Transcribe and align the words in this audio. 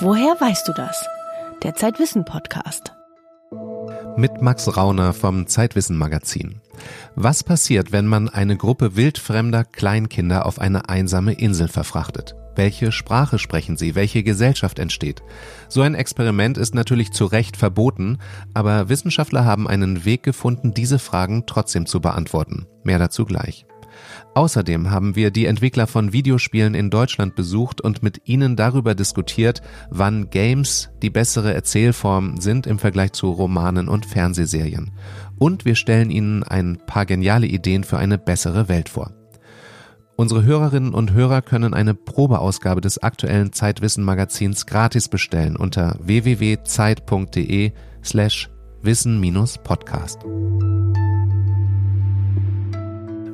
Woher 0.00 0.36
weißt 0.38 0.68
du 0.68 0.72
das? 0.72 1.08
Der 1.64 1.74
Zeitwissen 1.74 2.24
Podcast. 2.24 2.92
Mit 4.16 4.40
Max 4.40 4.76
Rauner 4.76 5.12
vom 5.12 5.48
Zeitwissen 5.48 5.96
Magazin. 5.96 6.60
Was 7.16 7.42
passiert, 7.42 7.90
wenn 7.90 8.06
man 8.06 8.28
eine 8.28 8.56
Gruppe 8.56 8.94
wildfremder 8.94 9.64
Kleinkinder 9.64 10.46
auf 10.46 10.60
eine 10.60 10.88
einsame 10.88 11.32
Insel 11.32 11.66
verfrachtet? 11.66 12.36
Welche 12.54 12.92
Sprache 12.92 13.40
sprechen 13.40 13.76
sie? 13.76 13.96
Welche 13.96 14.22
Gesellschaft 14.22 14.78
entsteht? 14.78 15.24
So 15.68 15.82
ein 15.82 15.96
Experiment 15.96 16.58
ist 16.58 16.76
natürlich 16.76 17.10
zu 17.10 17.24
Recht 17.24 17.56
verboten, 17.56 18.18
aber 18.54 18.88
Wissenschaftler 18.88 19.44
haben 19.44 19.66
einen 19.66 20.04
Weg 20.04 20.22
gefunden, 20.22 20.74
diese 20.74 21.00
Fragen 21.00 21.44
trotzdem 21.46 21.86
zu 21.86 22.00
beantworten. 22.00 22.66
Mehr 22.84 23.00
dazu 23.00 23.24
gleich. 23.24 23.66
Außerdem 24.34 24.90
haben 24.90 25.16
wir 25.16 25.30
die 25.30 25.46
Entwickler 25.46 25.86
von 25.86 26.12
Videospielen 26.12 26.74
in 26.74 26.90
Deutschland 26.90 27.34
besucht 27.34 27.80
und 27.80 28.02
mit 28.02 28.22
ihnen 28.24 28.56
darüber 28.56 28.94
diskutiert, 28.94 29.62
wann 29.90 30.30
Games 30.30 30.90
die 31.02 31.10
bessere 31.10 31.54
Erzählform 31.54 32.40
sind 32.40 32.66
im 32.66 32.78
Vergleich 32.78 33.12
zu 33.12 33.30
Romanen 33.30 33.88
und 33.88 34.06
Fernsehserien. 34.06 34.92
Und 35.38 35.64
wir 35.64 35.74
stellen 35.74 36.10
ihnen 36.10 36.42
ein 36.42 36.78
paar 36.86 37.06
geniale 37.06 37.46
Ideen 37.46 37.84
für 37.84 37.98
eine 37.98 38.18
bessere 38.18 38.68
Welt 38.68 38.88
vor. 38.88 39.12
Unsere 40.16 40.42
Hörerinnen 40.42 40.94
und 40.94 41.12
Hörer 41.12 41.42
können 41.42 41.74
eine 41.74 41.94
Probeausgabe 41.94 42.80
des 42.80 42.98
aktuellen 43.00 43.52
Zeitwissen 43.52 44.02
Magazins 44.02 44.66
gratis 44.66 45.08
bestellen 45.08 45.56
unter 45.56 45.96
www.zeit.de 46.00 47.72
slash 48.04 48.50
wissen-podcast. 48.82 50.18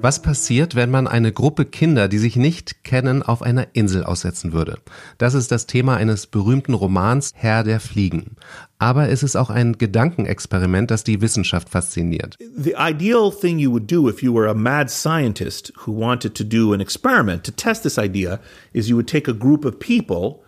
Was 0.04 0.20
passiert, 0.20 0.74
wenn 0.74 0.90
man 0.90 1.08
eine 1.08 1.32
Gruppe 1.32 1.64
Kinder, 1.64 2.08
die 2.08 2.18
sich 2.18 2.36
nicht 2.36 2.84
kennen, 2.84 3.22
auf 3.22 3.40
einer 3.40 3.68
Insel 3.72 4.04
aussetzen 4.04 4.52
würde? 4.52 4.76
Das 5.16 5.32
ist 5.32 5.50
das 5.50 5.66
Thema 5.66 5.96
eines 5.96 6.26
berühmten 6.26 6.74
Romans 6.74 7.32
Herr 7.34 7.64
der 7.64 7.80
Fliegen. 7.80 8.36
Aber 8.78 9.08
es 9.08 9.22
ist 9.22 9.34
auch 9.34 9.48
ein 9.48 9.78
Gedankenexperiment, 9.78 10.90
das 10.90 11.04
die 11.04 11.22
Wissenschaft 11.22 11.70
fasziniert. 11.70 12.36
The 12.54 12.74
ideal 12.78 13.30
thing 13.30 13.58
you 13.58 13.70
would 13.70 13.90
do 13.90 14.06
if 14.06 14.22
you 14.22 14.34
were 14.34 14.50
a 14.50 14.52
mad 14.52 14.90
scientist 14.90 15.72
who 15.86 15.98
wanted 15.98 16.34
to 16.34 16.44
do 16.44 16.74
an 16.74 16.82
experiment 16.82 17.42
to 17.44 17.52
test 17.52 17.82
this 17.84 17.96
idea 17.96 18.40
is 18.74 18.90
you 18.90 18.96
would 18.96 19.08
take 19.08 19.30
a 19.30 19.34
group 19.34 19.64
of 19.64 19.78
people 19.78 20.44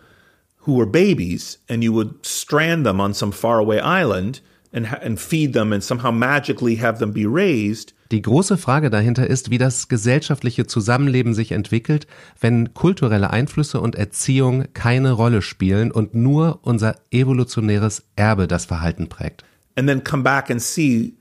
who 0.67 0.77
were 0.77 0.85
babies 0.85 1.57
and 1.67 1.83
you 1.83 1.91
would 1.91 2.23
strand 2.23 2.85
them 2.85 3.01
on 3.01 3.11
some 3.11 3.31
faraway 3.31 3.79
island 3.79 4.39
and, 4.77 4.87
and 5.03 5.19
feed 5.19 5.53
them 5.53 5.73
and 5.73 5.83
somehow 5.83 6.11
magically 6.11 6.77
have 6.77 6.99
them 6.99 7.11
be 7.11 7.25
raised 7.25 7.93
die 8.11 8.21
große 8.21 8.57
Frage 8.57 8.89
dahinter 8.89 9.27
ist, 9.27 9.49
wie 9.49 9.57
das 9.57 9.89
gesellschaftliche 9.89 10.65
Zusammenleben 10.65 11.33
sich 11.33 11.51
entwickelt, 11.51 12.07
wenn 12.39 12.73
kulturelle 12.73 13.31
Einflüsse 13.31 13.81
und 13.81 13.95
Erziehung 13.95 14.65
keine 14.73 15.11
Rolle 15.11 15.41
spielen 15.41 15.91
und 15.91 16.15
nur 16.15 16.59
unser 16.61 16.95
evolutionäres 17.11 18.03
Erbe 18.15 18.47
das 18.47 18.65
Verhalten 18.65 19.09
prägt. 19.09 19.43
And 19.75 19.87
then 19.89 20.03
come 20.03 20.23
back 20.23 20.49
and 20.49 20.61
see 20.61 21.15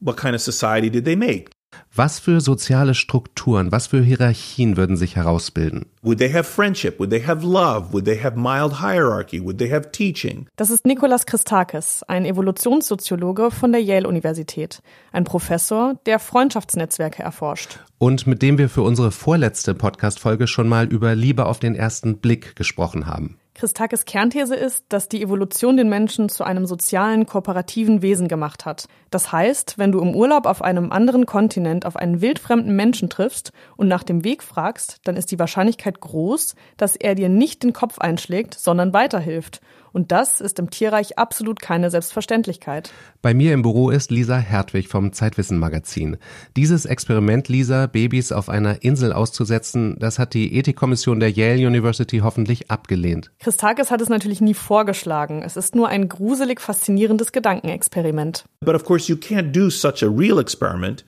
what 0.00 0.16
kind 0.16 0.34
of 0.34 0.40
society 0.40 0.90
did 0.90 1.04
they 1.04 1.16
make. 1.16 1.50
Was 1.94 2.20
für 2.20 2.40
soziale 2.40 2.94
Strukturen, 2.94 3.72
was 3.72 3.88
für 3.88 4.00
Hierarchien 4.00 4.76
würden 4.76 4.96
sich 4.96 5.16
herausbilden? 5.16 5.86
Would 6.02 6.18
they 6.18 6.32
have 6.32 6.44
friendship? 6.44 6.98
Would 6.98 7.10
they 7.10 7.24
have 7.24 7.44
love? 7.44 7.92
Would 7.92 8.04
they 8.04 8.22
have 8.22 8.38
mild 8.38 8.80
hierarchy? 8.80 9.42
Would 9.42 9.58
they 9.58 9.70
have 9.70 9.90
teaching? 9.90 10.46
Das 10.56 10.70
ist 10.70 10.86
Nikolas 10.86 11.26
Christakis, 11.26 12.04
ein 12.04 12.24
Evolutionssoziologe 12.24 13.50
von 13.50 13.72
der 13.72 13.82
Yale-Universität. 13.82 14.80
Ein 15.12 15.24
Professor, 15.24 15.96
der 16.06 16.18
Freundschaftsnetzwerke 16.18 17.22
erforscht. 17.22 17.80
Und 17.98 18.26
mit 18.26 18.42
dem 18.42 18.58
wir 18.58 18.68
für 18.68 18.82
unsere 18.82 19.10
vorletzte 19.10 19.74
Podcast-Folge 19.74 20.46
schon 20.46 20.68
mal 20.68 20.86
über 20.86 21.14
Liebe 21.14 21.46
auf 21.46 21.58
den 21.58 21.74
ersten 21.74 22.18
Blick 22.18 22.54
gesprochen 22.54 23.06
haben. 23.06 23.38
Christakis 23.58 24.04
Kernthese 24.04 24.54
ist, 24.54 24.84
dass 24.88 25.08
die 25.08 25.20
Evolution 25.20 25.76
den 25.76 25.88
Menschen 25.88 26.28
zu 26.28 26.44
einem 26.44 26.64
sozialen, 26.64 27.26
kooperativen 27.26 28.02
Wesen 28.02 28.28
gemacht 28.28 28.64
hat. 28.64 28.86
Das 29.10 29.32
heißt, 29.32 29.78
wenn 29.78 29.90
du 29.90 30.00
im 30.00 30.14
Urlaub 30.14 30.46
auf 30.46 30.62
einem 30.62 30.92
anderen 30.92 31.26
Kontinent 31.26 31.84
auf 31.84 31.96
einen 31.96 32.20
wildfremden 32.20 32.76
Menschen 32.76 33.10
triffst 33.10 33.50
und 33.76 33.88
nach 33.88 34.04
dem 34.04 34.22
Weg 34.22 34.44
fragst, 34.44 35.00
dann 35.02 35.16
ist 35.16 35.32
die 35.32 35.40
Wahrscheinlichkeit 35.40 35.98
groß, 36.00 36.54
dass 36.76 36.94
er 36.94 37.16
dir 37.16 37.28
nicht 37.28 37.64
den 37.64 37.72
Kopf 37.72 37.98
einschlägt, 37.98 38.54
sondern 38.54 38.92
weiterhilft. 38.92 39.60
Und 39.92 40.12
das 40.12 40.40
ist 40.40 40.58
im 40.58 40.70
Tierreich 40.70 41.18
absolut 41.18 41.60
keine 41.60 41.90
Selbstverständlichkeit. 41.90 42.92
Bei 43.22 43.34
mir 43.34 43.52
im 43.52 43.62
Büro 43.62 43.90
ist 43.90 44.10
Lisa 44.10 44.36
Hertwig 44.36 44.88
vom 44.88 45.12
Zeitwissen 45.12 45.58
Magazin. 45.58 46.16
Dieses 46.56 46.86
Experiment, 46.86 47.48
Lisa, 47.48 47.86
Babys 47.86 48.32
auf 48.32 48.48
einer 48.48 48.82
Insel 48.82 49.12
auszusetzen, 49.12 49.96
das 49.98 50.18
hat 50.18 50.34
die 50.34 50.56
Ethikkommission 50.56 51.20
der 51.20 51.30
Yale 51.30 51.66
University 51.66 52.18
hoffentlich 52.18 52.70
abgelehnt. 52.70 53.30
Christakis 53.40 53.90
hat 53.90 54.00
es 54.00 54.08
natürlich 54.08 54.40
nie 54.40 54.54
vorgeschlagen. 54.54 55.42
Es 55.42 55.56
ist 55.56 55.74
nur 55.74 55.88
ein 55.88 56.08
gruselig 56.08 56.60
faszinierendes 56.60 57.32
Gedankenexperiment. 57.32 58.44
But 58.60 58.74
of 58.74 58.84
course 58.84 59.10
you 59.10 59.16
can't 59.16 59.52
do 59.52 59.70
such 59.70 60.02
a 60.02 60.08
real 60.08 60.38
experiment 60.38 61.04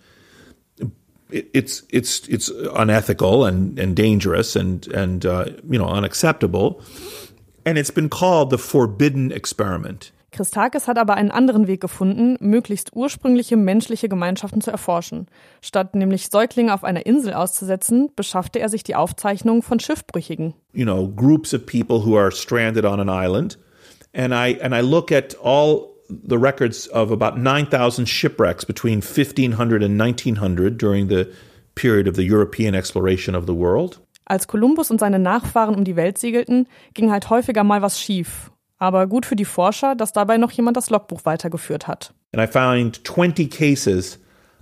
it's 1.33 1.83
it's 1.91 2.27
it's 2.29 2.51
unethical 2.75 3.45
and 3.45 3.79
and 3.79 3.97
dangerous 3.97 4.57
and 4.57 4.87
and 4.89 5.25
uh, 5.25 5.47
you 5.69 5.79
know 5.79 5.89
unacceptable. 5.89 6.83
And 7.65 7.78
it's 7.78 7.93
been 7.93 8.09
called 8.09 8.50
the 8.50 8.59
forbidden 8.59 9.31
experiment. 9.31 10.12
Christakis 10.32 10.87
hat 10.87 10.97
aber 10.98 11.15
einen 11.15 11.31
anderen 11.31 11.66
Weg 11.66 11.81
gefunden, 11.81 12.37
möglichst 12.41 12.94
ursprüngliche 12.94 13.56
menschliche 13.56 14.09
Gemeinschaften 14.09 14.60
zu 14.60 14.71
erforschen. 14.71 15.26
Statt 15.60 15.94
nämlich 15.94 16.28
Säuglinge 16.31 16.72
auf 16.72 16.84
einer 16.84 17.04
Insel 17.04 17.34
auszusetzen, 17.34 18.10
beschaffte 18.15 18.60
er 18.60 18.69
sich 18.69 18.84
die 18.84 18.94
Aufzeichnungen 18.94 19.62
von 19.62 19.81
Schiffbrüchigen. 19.81 20.54
You 20.72 20.84
know, 20.84 21.09
groups 21.09 21.53
of 21.53 21.66
people 21.66 22.06
who 22.06 22.16
are 22.16 22.31
stranded 22.31 22.84
on 22.84 23.00
an 23.00 23.09
island. 23.09 23.59
And 24.15 24.32
I, 24.32 24.59
and 24.62 24.75
I 24.75 24.82
look 24.82 25.10
at 25.10 25.37
all 25.42 25.91
the 26.09 26.38
records 26.38 26.88
of 26.88 27.10
about 27.10 27.38
9,000 27.38 28.06
shipwrecks 28.06 28.65
between 28.65 29.00
1500 29.00 29.82
and 29.82 29.98
1900 29.98 30.78
during 30.78 31.09
the 31.09 31.28
period 31.75 32.09
of 32.09 32.15
the 32.15 32.25
European 32.25 32.75
exploration 32.75 33.34
of 33.34 33.47
the 33.47 33.54
world. 33.54 33.98
Als 34.31 34.47
Kolumbus 34.47 34.93
und 34.93 35.01
seine 35.01 35.19
Nachfahren 35.19 35.75
um 35.75 35.83
die 35.83 35.97
Welt 35.97 36.17
segelten, 36.17 36.69
ging 36.95 37.11
halt 37.11 37.31
häufiger 37.31 37.65
mal 37.65 37.83
was 37.83 38.01
schief. 38.01 38.53
Aber 38.79 39.09
gut 39.09 39.27
für 39.27 39.35
die 39.35 39.45
Forscher, 39.45 39.97
dass 39.97 40.13
dabei 40.13 40.39
noch 40.39 40.53
jemand 40.53 40.77
das 40.77 40.89
Logbuch 40.89 41.25
weitergeführt 41.25 41.89
hat. 41.89 42.15
And 42.33 42.41
I 42.41 42.47
found 42.47 43.05
20 43.05 43.51
cases 43.51 44.21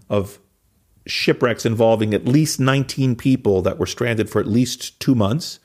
of 0.09 0.41
shipwrecks 1.07 1.67
involving 1.67 2.15
at 2.15 2.27
least 2.27 2.61
19 2.61 3.15
people 3.19 3.63
that 3.63 3.79
were 3.79 3.87
stranded 3.87 4.31
for 4.31 4.41
at 4.41 4.47
least 4.47 4.99
two 5.01 5.15
months. 5.15 5.61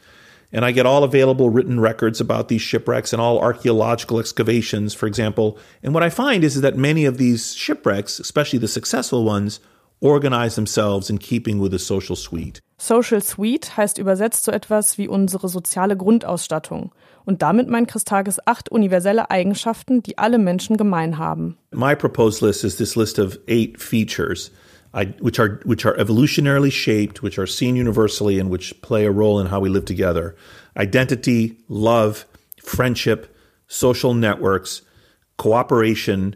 And 0.51 0.65
I 0.65 0.73
get 0.73 0.85
all 0.85 1.05
available 1.05 1.49
written 1.49 1.79
records 1.79 2.19
about 2.19 2.49
these 2.49 2.61
shipwrecks 2.61 3.13
and 3.13 3.21
all 3.21 3.39
archaeological 3.39 4.19
excavations, 4.19 4.93
for 4.93 5.07
example. 5.07 5.57
And 5.81 5.93
what 5.93 6.03
I 6.03 6.09
find 6.09 6.43
is, 6.43 6.57
is 6.57 6.61
that 6.61 6.75
many 6.75 7.05
of 7.05 7.17
these 7.17 7.55
shipwrecks, 7.55 8.19
especially 8.19 8.59
the 8.59 8.67
successful 8.67 9.23
ones, 9.23 9.61
organize 10.03 10.55
themselves 10.55 11.09
in 11.09 11.17
keeping 11.17 11.59
with 11.59 11.73
a 11.73 11.79
social 11.79 12.15
suite. 12.15 12.61
Social 12.77 13.21
Suite 13.21 13.77
heißt 13.77 13.97
übersetzt 13.97 14.43
so 14.43 14.51
etwas 14.51 14.97
wie 14.97 15.07
unsere 15.07 15.47
soziale 15.47 15.95
Grundausstattung. 15.95 16.91
Und 17.25 17.41
damit 17.41 17.69
meint 17.69 17.87
Christakis 17.87 18.39
acht 18.45 18.69
universelle 18.69 19.31
Eigenschaften, 19.31 20.03
die 20.03 20.17
alle 20.17 20.37
Menschen 20.37 20.75
gemein 20.75 21.17
haben. 21.17 21.57
My 21.71 21.95
proposed 21.95 22.41
list 22.41 22.65
is 22.65 22.75
this 22.75 22.97
list 22.97 23.17
of 23.17 23.39
eight 23.47 23.81
features. 23.81 24.51
I, 24.93 25.05
which 25.21 25.39
are 25.39 25.59
which 25.63 25.85
are 25.85 25.97
evolutionarily 25.97 26.71
shaped, 26.71 27.23
which 27.23 27.39
are 27.39 27.47
seen 27.47 27.75
universally, 27.75 28.39
and 28.39 28.51
which 28.51 28.79
play 28.81 29.05
a 29.05 29.11
role 29.11 29.39
in 29.39 29.47
how 29.47 29.59
we 29.59 29.69
live 29.69 29.85
together. 29.85 30.35
Identity, 30.77 31.57
love, 31.67 32.25
friendship, 32.61 33.35
social 33.67 34.13
networks, 34.13 34.83
cooperation, 35.37 36.35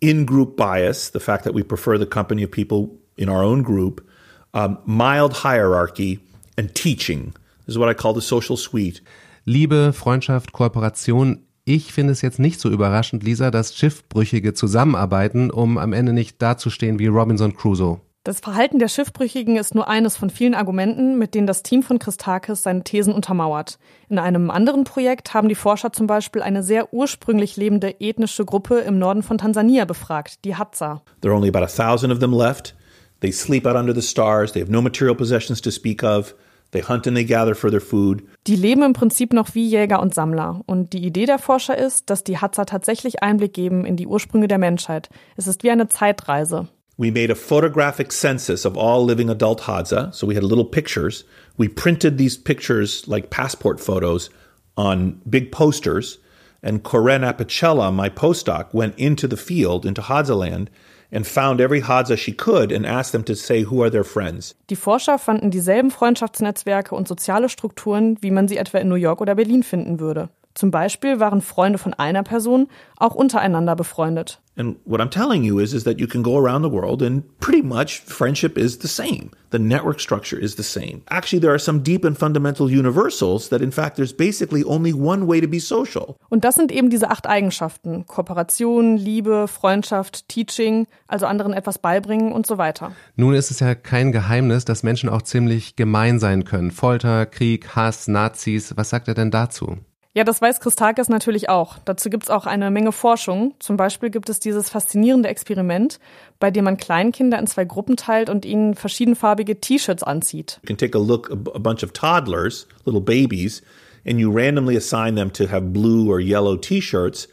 in-group 0.00 0.56
bias, 0.56 1.10
the 1.10 1.20
fact 1.20 1.44
that 1.44 1.54
we 1.54 1.62
prefer 1.62 1.98
the 1.98 2.06
company 2.06 2.42
of 2.42 2.50
people 2.50 2.96
in 3.16 3.28
our 3.28 3.42
own 3.42 3.62
group, 3.62 4.06
um, 4.54 4.78
mild 4.86 5.32
hierarchy, 5.32 6.20
and 6.56 6.74
teaching. 6.74 7.34
This 7.66 7.74
is 7.74 7.78
what 7.78 7.88
I 7.88 7.94
call 7.94 8.14
the 8.14 8.22
social 8.22 8.56
suite. 8.56 9.00
Liebe, 9.44 9.92
Freundschaft, 9.92 10.52
Kooperation. 10.52 11.44
Ich 11.64 11.92
finde 11.92 12.12
es 12.12 12.22
jetzt 12.22 12.38
nicht 12.38 12.60
so 12.60 12.70
überraschend, 12.70 13.22
Lisa, 13.22 13.50
dass 13.50 13.76
Schiffbrüchige 13.76 14.54
zusammenarbeiten, 14.54 15.50
um 15.50 15.76
am 15.76 15.92
Ende 15.92 16.14
nicht 16.14 16.40
dazustehen 16.40 16.98
wie 16.98 17.08
Robinson 17.08 17.54
Crusoe. 17.54 18.00
Das 18.24 18.40
Verhalten 18.40 18.78
der 18.78 18.88
Schiffbrüchigen 18.88 19.56
ist 19.56 19.74
nur 19.74 19.88
eines 19.88 20.16
von 20.16 20.28
vielen 20.28 20.54
Argumenten, 20.54 21.16
mit 21.18 21.34
denen 21.34 21.46
das 21.46 21.62
Team 21.62 21.82
von 21.82 21.98
Christakis 21.98 22.62
seine 22.62 22.84
Thesen 22.84 23.14
untermauert. 23.14 23.78
In 24.08 24.18
einem 24.18 24.50
anderen 24.50 24.84
Projekt 24.84 25.32
haben 25.32 25.48
die 25.48 25.54
Forscher 25.54 25.92
zum 25.92 26.06
Beispiel 26.06 26.42
eine 26.42 26.62
sehr 26.62 26.92
ursprünglich 26.92 27.56
lebende 27.56 28.00
ethnische 28.00 28.44
Gruppe 28.44 28.80
im 28.80 28.98
Norden 28.98 29.22
von 29.22 29.38
Tansania 29.38 29.84
befragt, 29.84 30.44
die 30.44 30.56
Hadza. 30.56 31.02
There 31.22 31.32
are 31.32 31.38
only 31.38 31.48
about 31.48 31.64
a 31.64 31.66
thousand 31.66 32.12
of 32.12 32.18
them 32.18 32.34
left. 32.34 32.74
They 33.20 33.32
sleep 33.32 33.66
out 33.66 33.76
under 33.76 33.94
the 33.94 34.02
stars. 34.02 34.52
They 34.52 34.62
have 34.62 34.70
no 34.70 34.82
material 34.82 35.16
possessions 35.16 35.62
to 35.62 35.70
speak 35.70 36.02
of. 36.02 36.34
They 36.70 36.82
hunt 36.82 37.06
and 37.06 37.16
they 37.16 37.24
gather 37.24 37.54
for 37.54 37.70
their 37.70 37.80
food. 37.80 38.22
Die 38.46 38.56
leben 38.56 38.82
im 38.82 38.92
Prinzip 38.92 39.32
noch 39.32 39.54
wie 39.54 39.66
Jäger 39.66 40.00
und 40.00 40.14
Sammler. 40.14 40.60
Und 40.66 40.92
die 40.92 41.04
Idee 41.04 41.24
der 41.24 41.38
Forscher 41.38 41.78
ist, 41.78 42.10
dass 42.10 42.24
die 42.24 42.38
Hadza 42.38 42.66
tatsächlich 42.66 43.22
Einblick 43.22 43.54
geben 43.54 43.86
in 43.86 43.96
die 43.96 44.06
Ursprünge 44.06 44.48
der 44.48 44.58
Menschheit. 44.58 45.08
Es 45.36 45.46
ist 45.46 45.62
wie 45.62 45.70
eine 45.70 45.88
Zeitreise. 45.88 46.68
We 46.98 47.12
made 47.12 47.30
a 47.30 47.36
photographic 47.36 48.10
census 48.10 48.64
of 48.64 48.76
all 48.76 49.04
living 49.04 49.30
adult 49.30 49.62
Hadza. 49.62 50.12
So 50.12 50.26
we 50.26 50.34
had 50.34 50.42
little 50.42 50.64
pictures. 50.64 51.24
We 51.56 51.68
printed 51.68 52.18
these 52.18 52.36
pictures 52.36 53.06
like 53.06 53.30
passport 53.30 53.78
photos 53.78 54.30
on 54.76 55.20
big 55.28 55.52
posters. 55.52 56.18
And 56.60 56.82
Corinne 56.82 57.22
Apicella, 57.22 57.94
my 57.94 58.08
postdoc, 58.08 58.74
went 58.74 58.98
into 58.98 59.28
the 59.28 59.36
field, 59.36 59.86
into 59.86 60.02
Hadzaland, 60.02 60.66
and 61.12 61.24
found 61.24 61.60
every 61.60 61.82
Hadza 61.82 62.18
she 62.18 62.32
could 62.32 62.72
and 62.72 62.84
asked 62.84 63.12
them 63.12 63.22
to 63.24 63.36
say 63.36 63.62
who 63.62 63.80
are 63.80 63.90
their 63.90 64.04
friends. 64.04 64.56
Die 64.68 64.74
Forscher 64.74 65.18
fanden 65.18 65.50
dieselben 65.50 65.92
Freundschaftsnetzwerke 65.92 66.96
und 66.96 67.06
soziale 67.06 67.48
Strukturen, 67.48 68.18
wie 68.20 68.32
man 68.32 68.48
sie 68.48 68.58
etwa 68.58 68.78
in 68.78 68.88
New 68.88 68.96
York 68.96 69.20
oder 69.20 69.36
Berlin 69.36 69.62
finden 69.62 70.00
würde. 70.00 70.30
Zum 70.58 70.72
Beispiel 70.72 71.20
waren 71.20 71.40
Freunde 71.40 71.78
von 71.78 71.94
einer 71.94 72.24
Person 72.24 72.66
auch 72.96 73.14
untereinander 73.14 73.76
befreundet. 73.76 74.40
And 74.56 74.76
what 74.84 75.00
I'm 75.00 75.08
telling 75.08 75.44
you 75.44 75.60
is, 75.60 75.72
is 75.72 75.84
that 75.84 76.00
you 76.00 76.08
can 76.08 76.24
go 76.24 76.36
around 76.36 76.64
the 76.64 76.68
world 76.68 77.00
and 77.00 77.22
pretty 77.38 77.62
much 77.62 78.00
friendship 78.00 78.58
is 78.58 78.76
the 78.82 78.88
same. 78.88 79.30
The 79.50 79.60
network 79.60 80.00
structure 80.00 80.36
is 80.36 80.56
the 80.56 80.64
same. 80.64 81.02
Actually, 81.10 81.40
there 81.40 81.52
are 81.52 81.60
some 81.60 81.84
deep 81.84 82.04
and 82.04 82.18
fundamental 82.18 82.68
universals 82.68 83.50
that 83.50 83.62
in 83.62 83.70
fact 83.70 83.94
there's 83.94 84.12
basically 84.12 84.64
only 84.64 84.92
one 84.92 85.28
way 85.28 85.40
to 85.40 85.46
be 85.46 85.60
social. 85.60 86.16
Und 86.28 86.42
das 86.42 86.56
sind 86.56 86.72
eben 86.72 86.90
diese 86.90 87.08
acht 87.08 87.28
Eigenschaften. 87.28 88.04
Kooperation, 88.06 88.96
Liebe, 88.96 89.46
Freundschaft, 89.46 90.28
Teaching, 90.28 90.88
also 91.06 91.26
anderen 91.26 91.52
etwas 91.52 91.78
beibringen 91.78 92.32
und 92.32 92.48
so 92.48 92.58
weiter. 92.58 92.90
Nun 93.14 93.34
ist 93.34 93.52
es 93.52 93.60
ja 93.60 93.76
kein 93.76 94.10
Geheimnis, 94.10 94.64
dass 94.64 94.82
Menschen 94.82 95.08
auch 95.08 95.22
ziemlich 95.22 95.76
gemein 95.76 96.18
sein 96.18 96.42
können. 96.42 96.72
Folter, 96.72 97.26
Krieg, 97.26 97.76
Hass, 97.76 98.08
Nazis. 98.08 98.76
Was 98.76 98.90
sagt 98.90 99.06
er 99.06 99.14
denn 99.14 99.30
dazu? 99.30 99.76
Ja, 100.18 100.24
das 100.24 100.42
weiß 100.42 100.58
Christakis 100.58 101.08
natürlich 101.08 101.48
auch. 101.48 101.78
Dazu 101.84 102.10
gibt 102.10 102.24
es 102.24 102.28
auch 102.28 102.44
eine 102.44 102.72
Menge 102.72 102.90
Forschung. 102.90 103.54
Zum 103.60 103.76
Beispiel 103.76 104.10
gibt 104.10 104.28
es 104.28 104.40
dieses 104.40 104.68
faszinierende 104.68 105.28
Experiment, 105.28 106.00
bei 106.40 106.50
dem 106.50 106.64
man 106.64 106.76
Kleinkinder 106.76 107.38
in 107.38 107.46
zwei 107.46 107.64
Gruppen 107.64 107.96
teilt 107.96 108.28
und 108.28 108.44
ihnen 108.44 108.74
verschiedenfarbige 108.74 109.60
T-Shirts 109.60 110.02
anzieht. 110.02 110.58
You 110.64 110.66
can 110.66 110.76
take 110.76 110.98
a 110.98 111.00
look 111.00 111.30
a 111.30 111.60
bunch 111.60 111.84
of 111.84 111.92
toddlers, 111.92 112.66
little 112.84 113.00
babies, 113.00 113.62
and 114.04 114.18
you 114.18 114.28
randomly 114.28 114.76
assign 114.76 115.14
them 115.14 115.32
to 115.34 115.46
have 115.46 115.72
blue 115.72 116.10
or 116.10 116.18
yellow 116.18 116.56
T-shirts. 116.56 117.28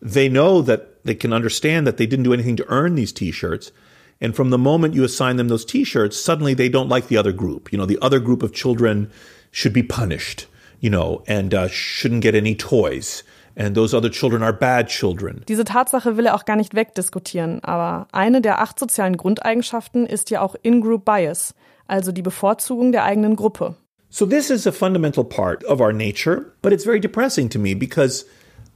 They 0.00 0.28
know 0.28 0.62
that 0.64 1.02
they 1.04 1.16
can 1.16 1.32
understand 1.32 1.88
that 1.88 1.96
they 1.96 2.06
didn't 2.06 2.22
do 2.22 2.32
anything 2.32 2.54
to 2.58 2.64
earn 2.68 2.94
these 2.94 3.12
T-shirts. 3.12 3.72
And 4.20 4.36
from 4.36 4.50
the 4.50 4.58
moment 4.58 4.94
you 4.94 5.02
assign 5.02 5.38
them 5.38 5.48
those 5.48 5.64
T-shirts, 5.64 6.16
suddenly 6.16 6.54
they 6.54 6.68
don't 6.68 6.88
like 6.88 7.08
the 7.08 7.18
other 7.18 7.32
group. 7.32 7.72
You 7.72 7.78
know, 7.78 7.86
the 7.86 7.98
other 8.00 8.20
group 8.20 8.44
of 8.44 8.52
children 8.52 9.10
should 9.50 9.72
be 9.72 9.82
punished. 9.82 10.46
You 10.80 10.90
know, 10.90 11.22
and 11.26 11.54
uh, 11.54 11.68
shouldn't 11.68 12.22
get 12.22 12.34
any 12.34 12.54
toys. 12.54 13.24
And 13.56 13.74
those 13.74 13.92
other 13.92 14.08
children 14.08 14.42
are 14.44 14.52
bad 14.52 14.88
children. 14.88 15.42
Diese 15.48 15.64
Tatsache 15.64 16.16
will 16.16 16.26
er 16.26 16.36
auch 16.36 16.44
gar 16.44 16.54
nicht 16.54 16.74
wegdiskutieren, 16.74 17.62
aber 17.64 18.06
eine 18.12 18.40
der 18.40 18.60
acht 18.60 18.78
sozialen 18.78 19.16
Grundeigenschaften 19.16 20.06
ist 20.06 20.30
ja 20.30 20.42
auch 20.42 20.54
In-Group 20.62 21.04
Bias, 21.04 21.54
also 21.88 22.12
die 22.12 22.22
Bevorzugung 22.22 22.92
der 22.92 23.02
eigenen 23.02 23.34
Gruppe. 23.34 23.74
So 24.10 24.24
this 24.24 24.48
is 24.48 24.66
a 24.66 24.72
fundamental 24.72 25.24
part 25.24 25.64
of 25.64 25.80
our 25.80 25.92
nature, 25.92 26.52
but 26.62 26.72
it's 26.72 26.84
very 26.84 27.00
depressing 27.00 27.50
to 27.50 27.58
me 27.58 27.74
because 27.74 28.24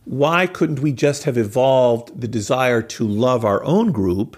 why 0.04 0.46
couldn't 0.46 0.80
we 0.80 0.92
just 0.92 1.24
have 1.24 1.38
evolved 1.38 2.20
the 2.20 2.28
desire 2.28 2.82
to 2.82 3.06
love 3.06 3.44
our 3.44 3.62
own 3.64 3.92
group 3.92 4.36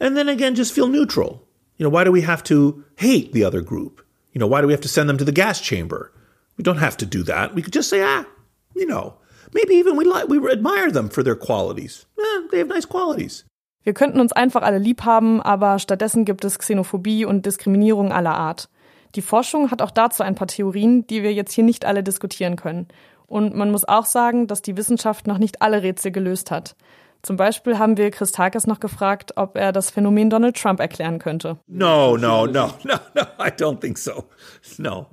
and 0.00 0.16
then 0.16 0.28
again 0.28 0.56
just 0.56 0.72
feel 0.72 0.88
neutral? 0.88 1.46
You 1.78 1.84
know, 1.84 1.90
why 1.90 2.04
do 2.04 2.12
we 2.12 2.22
have 2.22 2.42
to 2.44 2.84
hate 2.96 3.32
the 3.32 3.44
other 3.44 3.62
group? 3.62 4.04
You 4.32 4.40
know, 4.40 4.48
why 4.48 4.60
do 4.60 4.66
we 4.66 4.72
have 4.72 4.82
to 4.82 4.88
send 4.88 5.08
them 5.08 5.18
to 5.18 5.24
the 5.24 5.32
gas 5.32 5.60
chamber? 5.60 6.12
We 6.56 6.62
don't 6.62 6.80
have 6.80 6.96
to 6.98 7.06
do 7.06 7.24
that. 7.24 7.54
We 7.54 7.62
could 7.62 7.74
just 7.74 7.88
say, 7.90 8.02
ah, 8.02 8.24
you 8.74 8.86
know, 8.86 9.14
maybe 9.52 9.74
even 9.74 9.96
we 9.96 10.04
like 10.04 10.28
we 10.28 10.38
admire 10.50 10.90
them 10.90 11.10
for 11.10 11.24
their 11.24 11.36
qualities. 11.36 12.06
Eh, 12.18 12.48
they 12.50 12.58
have 12.58 12.68
nice 12.68 12.88
qualities. 12.88 13.44
Wir 13.82 13.92
könnten 13.92 14.18
uns 14.18 14.32
einfach 14.32 14.62
alle 14.62 14.78
lieb 14.78 15.04
haben, 15.04 15.42
aber 15.42 15.78
stattdessen 15.78 16.24
gibt 16.24 16.44
es 16.44 16.58
Xenophobie 16.58 17.26
und 17.26 17.44
Diskriminierung 17.44 18.12
aller 18.12 18.34
Art. 18.34 18.70
Die 19.14 19.22
Forschung 19.22 19.70
hat 19.70 19.82
auch 19.82 19.90
dazu 19.90 20.22
ein 20.22 20.34
paar 20.34 20.48
Theorien, 20.48 21.06
die 21.06 21.22
wir 21.22 21.32
jetzt 21.32 21.52
hier 21.52 21.64
nicht 21.64 21.84
alle 21.84 22.02
diskutieren 22.02 22.56
können. 22.56 22.88
Und 23.26 23.54
man 23.54 23.70
muss 23.70 23.84
auch 23.84 24.06
sagen, 24.06 24.46
dass 24.46 24.62
die 24.62 24.76
Wissenschaft 24.76 25.26
noch 25.26 25.38
nicht 25.38 25.60
alle 25.60 25.82
Rätsel 25.82 26.12
gelöst 26.12 26.50
hat. 26.50 26.76
Zum 27.22 27.36
Beispiel 27.36 27.78
haben 27.78 27.96
wir 27.96 28.10
Christakis 28.10 28.66
noch 28.66 28.80
gefragt, 28.80 29.32
ob 29.36 29.56
er 29.56 29.72
das 29.72 29.90
Phänomen 29.90 30.28
Donald 30.30 30.56
Trump 30.56 30.80
erklären 30.80 31.18
könnte. 31.18 31.58
No, 31.66 32.16
no, 32.16 32.46
no, 32.46 32.74
no, 32.84 32.94
no, 33.14 33.22
I 33.38 33.48
don't 33.48 33.80
think 33.80 33.98
so. 33.98 34.24
No. 34.78 35.06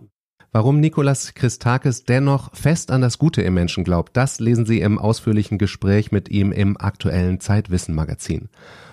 Warum 0.53 0.81
Nikolas 0.81 1.33
Christakis 1.33 2.03
dennoch 2.03 2.53
fest 2.53 2.91
an 2.91 2.99
das 2.99 3.17
Gute 3.17 3.41
im 3.41 3.53
Menschen 3.53 3.85
glaubt, 3.85 4.17
das 4.17 4.41
lesen 4.41 4.65
Sie 4.65 4.81
im 4.81 4.99
ausführlichen 4.99 5.57
Gespräch 5.57 6.11
mit 6.11 6.29
ihm 6.29 6.51
im 6.51 6.75
aktuellen 6.75 7.39
Zeitwissen 7.39 7.95
Magazin. 7.95 8.49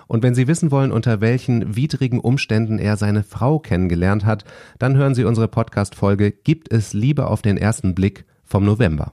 Und 0.07 0.23
wenn 0.23 0.35
Sie 0.35 0.47
wissen 0.47 0.71
wollen, 0.71 0.93
unter 0.93 1.19
welchen 1.19 1.75
widrigen 1.75 2.21
Umständen 2.21 2.79
er 2.79 2.95
seine 2.95 3.23
Frau 3.23 3.59
kennengelernt 3.59 4.23
hat, 4.23 4.45
dann 4.77 4.95
hören 4.95 5.15
Sie 5.15 5.25
unsere 5.25 5.49
Podcast-Folge 5.49 6.31
Gibt 6.31 6.71
es 6.71 6.93
Liebe 6.93 7.27
auf 7.27 7.41
den 7.41 7.57
ersten 7.57 7.93
Blick 7.93 8.23
vom 8.45 8.63
November. 8.63 9.11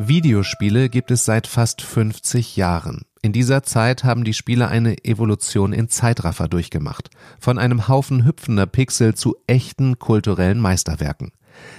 Videospiele 0.00 0.88
gibt 0.88 1.10
es 1.10 1.24
seit 1.24 1.48
fast 1.48 1.82
50 1.82 2.56
Jahren. 2.56 3.02
In 3.20 3.32
dieser 3.32 3.64
Zeit 3.64 4.04
haben 4.04 4.22
die 4.22 4.32
Spieler 4.32 4.68
eine 4.68 5.04
Evolution 5.04 5.72
in 5.72 5.88
Zeitraffer 5.88 6.46
durchgemacht. 6.46 7.10
Von 7.40 7.58
einem 7.58 7.88
Haufen 7.88 8.24
hüpfender 8.24 8.66
Pixel 8.66 9.14
zu 9.14 9.36
echten 9.48 9.98
kulturellen 9.98 10.60
Meisterwerken. 10.60 11.32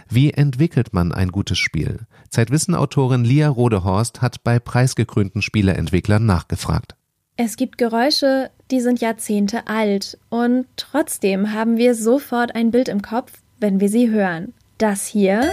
Wie 0.09 0.31
entwickelt 0.31 0.93
man 0.93 1.13
ein 1.13 1.29
gutes 1.29 1.57
Spiel? 1.57 2.07
Zeitwissen-Autorin 2.29 3.23
Lia 3.23 3.47
Rodehorst 3.47 4.21
hat 4.21 4.43
bei 4.43 4.59
preisgekrönten 4.59 5.41
Spieleentwicklern 5.41 6.25
nachgefragt. 6.25 6.97
Es 7.37 7.55
gibt 7.55 7.77
Geräusche, 7.77 8.51
die 8.69 8.81
sind 8.81 8.99
Jahrzehnte 8.99 9.67
alt 9.67 10.17
und 10.27 10.65
trotzdem 10.75 11.53
haben 11.53 11.77
wir 11.77 11.95
sofort 11.95 12.53
ein 12.53 12.71
Bild 12.71 12.89
im 12.89 13.01
Kopf, 13.01 13.31
wenn 13.61 13.79
wir 13.79 13.87
sie 13.87 14.09
hören. 14.09 14.53
Das 14.77 15.07
hier 15.07 15.49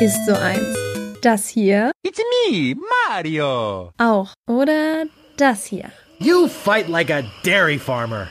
ist 0.00 0.24
so 0.24 0.32
eins. 0.32 0.76
Das 1.20 1.46
hier. 1.46 1.92
It's 2.02 2.18
me, 2.18 2.74
Mario. 3.08 3.92
Auch. 3.98 4.32
Oder 4.48 5.04
das 5.36 5.66
hier. 5.66 5.90
You 6.18 6.48
fight 6.48 6.88
like 6.88 7.10
a 7.10 7.22
dairy 7.44 7.78
farmer. 7.78 8.28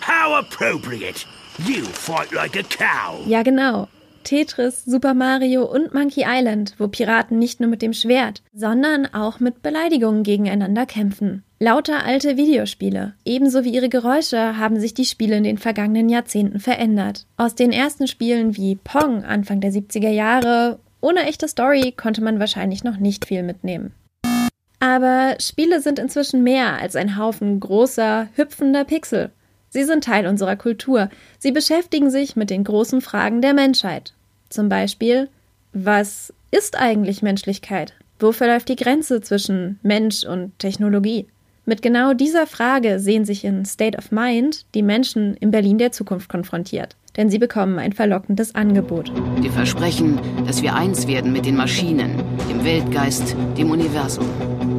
How 0.00 0.38
appropriate. 0.38 1.26
You 1.66 1.84
fight 1.84 2.32
like 2.32 2.56
a 2.56 2.62
cow. 2.62 3.20
Ja, 3.26 3.42
genau. 3.42 3.88
Tetris, 4.22 4.86
Super 4.86 5.12
Mario 5.12 5.64
und 5.64 5.92
Monkey 5.92 6.24
Island, 6.26 6.74
wo 6.78 6.88
Piraten 6.88 7.38
nicht 7.38 7.60
nur 7.60 7.68
mit 7.68 7.82
dem 7.82 7.92
Schwert, 7.92 8.42
sondern 8.54 9.12
auch 9.12 9.40
mit 9.40 9.60
Beleidigungen 9.60 10.22
gegeneinander 10.22 10.86
kämpfen. 10.86 11.44
Lauter 11.64 12.04
alte 12.04 12.36
Videospiele. 12.36 13.14
Ebenso 13.24 13.64
wie 13.64 13.70
ihre 13.70 13.88
Geräusche 13.88 14.58
haben 14.58 14.78
sich 14.78 14.92
die 14.92 15.06
Spiele 15.06 15.38
in 15.38 15.44
den 15.44 15.56
vergangenen 15.56 16.10
Jahrzehnten 16.10 16.60
verändert. 16.60 17.24
Aus 17.38 17.54
den 17.54 17.72
ersten 17.72 18.06
Spielen 18.06 18.54
wie 18.54 18.74
Pong 18.74 19.24
Anfang 19.24 19.62
der 19.62 19.72
70er 19.72 20.10
Jahre 20.10 20.78
ohne 21.00 21.22
echte 21.22 21.48
Story 21.48 21.94
konnte 21.96 22.22
man 22.22 22.38
wahrscheinlich 22.38 22.84
noch 22.84 22.98
nicht 22.98 23.24
viel 23.24 23.42
mitnehmen. 23.42 23.94
Aber 24.78 25.36
Spiele 25.40 25.80
sind 25.80 25.98
inzwischen 25.98 26.42
mehr 26.42 26.78
als 26.78 26.96
ein 26.96 27.16
Haufen 27.16 27.60
großer, 27.60 28.28
hüpfender 28.34 28.84
Pixel. 28.84 29.30
Sie 29.70 29.84
sind 29.84 30.04
Teil 30.04 30.26
unserer 30.26 30.56
Kultur. 30.56 31.08
Sie 31.38 31.50
beschäftigen 31.50 32.10
sich 32.10 32.36
mit 32.36 32.50
den 32.50 32.64
großen 32.64 33.00
Fragen 33.00 33.40
der 33.40 33.54
Menschheit. 33.54 34.12
Zum 34.50 34.68
Beispiel, 34.68 35.30
was 35.72 36.30
ist 36.50 36.78
eigentlich 36.78 37.22
Menschlichkeit? 37.22 37.94
Wo 38.18 38.32
verläuft 38.32 38.68
die 38.68 38.76
Grenze 38.76 39.22
zwischen 39.22 39.78
Mensch 39.82 40.24
und 40.24 40.58
Technologie? 40.58 41.26
Mit 41.66 41.82
genau 41.82 42.12
dieser 42.12 42.46
Frage 42.46 43.00
sehen 43.00 43.24
sich 43.24 43.44
in 43.44 43.64
State 43.64 43.96
of 43.96 44.10
Mind 44.12 44.66
die 44.74 44.82
Menschen 44.82 45.34
in 45.34 45.50
Berlin 45.50 45.78
der 45.78 45.92
Zukunft 45.92 46.28
konfrontiert 46.28 46.96
denn 47.16 47.30
sie 47.30 47.38
bekommen 47.38 47.78
ein 47.78 47.92
verlockendes 47.92 48.54
Angebot. 48.54 49.12
Wir 49.40 49.52
versprechen, 49.52 50.18
dass 50.46 50.62
wir 50.62 50.74
eins 50.74 51.06
werden 51.06 51.32
mit 51.32 51.46
den 51.46 51.56
Maschinen, 51.56 52.22
dem 52.50 52.64
Weltgeist, 52.64 53.36
dem 53.56 53.70
Universum. 53.70 54.26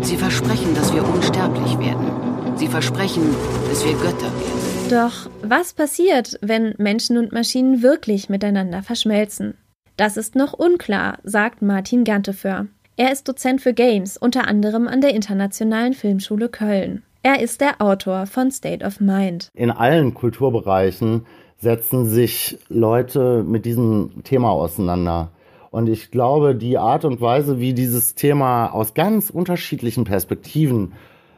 Sie 0.02 0.18
versprechen, 0.18 0.76
dass 0.76 0.94
wir 0.94 1.08
unsterblich 1.08 1.80
werden. 1.80 2.58
Sie 2.58 2.68
versprechen, 2.68 3.24
dass 3.70 3.86
wir 3.86 3.94
Götter 3.94 4.32
werden. 4.32 4.90
Doch 4.90 5.30
was 5.42 5.74
passiert, 5.74 6.38
wenn 6.42 6.76
Menschen 6.78 7.18
und 7.18 7.32
Maschinen 7.32 7.82
wirklich 7.82 8.30
miteinander 8.30 8.84
verschmelzen? 8.84 9.56
Das 9.98 10.18
ist 10.18 10.36
noch 10.36 10.54
unklar, 10.54 11.20
sagt 11.24 11.62
Martin 11.62 12.04
Ganteföhr. 12.04 12.68
Er 12.98 13.12
ist 13.12 13.28
Dozent 13.28 13.60
für 13.60 13.74
Games, 13.74 14.16
unter 14.16 14.48
anderem 14.48 14.88
an 14.88 15.02
der 15.02 15.14
Internationalen 15.14 15.94
Filmschule 15.94 16.48
Köln. 16.48 17.04
Er 17.24 17.42
ist 17.42 17.60
der 17.60 17.82
Autor 17.82 18.26
von 18.26 18.52
State 18.52 18.86
of 18.86 19.02
Mind. 19.02 19.50
In 19.54 19.70
allen 19.70 20.14
Kulturbereichen 20.14 21.26
setzen 21.58 22.06
sich 22.06 22.58
Leute 22.70 23.44
mit 23.44 23.66
diesem 23.66 24.24
Thema 24.24 24.52
auseinander. 24.52 25.32
Und 25.72 25.90
ich 25.90 26.10
glaube, 26.10 26.56
die 26.56 26.78
Art 26.78 27.04
und 27.04 27.20
Weise, 27.20 27.60
wie 27.60 27.74
dieses 27.74 28.16
Thema 28.16 28.68
aus 28.68 28.94
ganz 28.94 29.30
unterschiedlichen 29.30 30.06
Perspektiven 30.06 30.94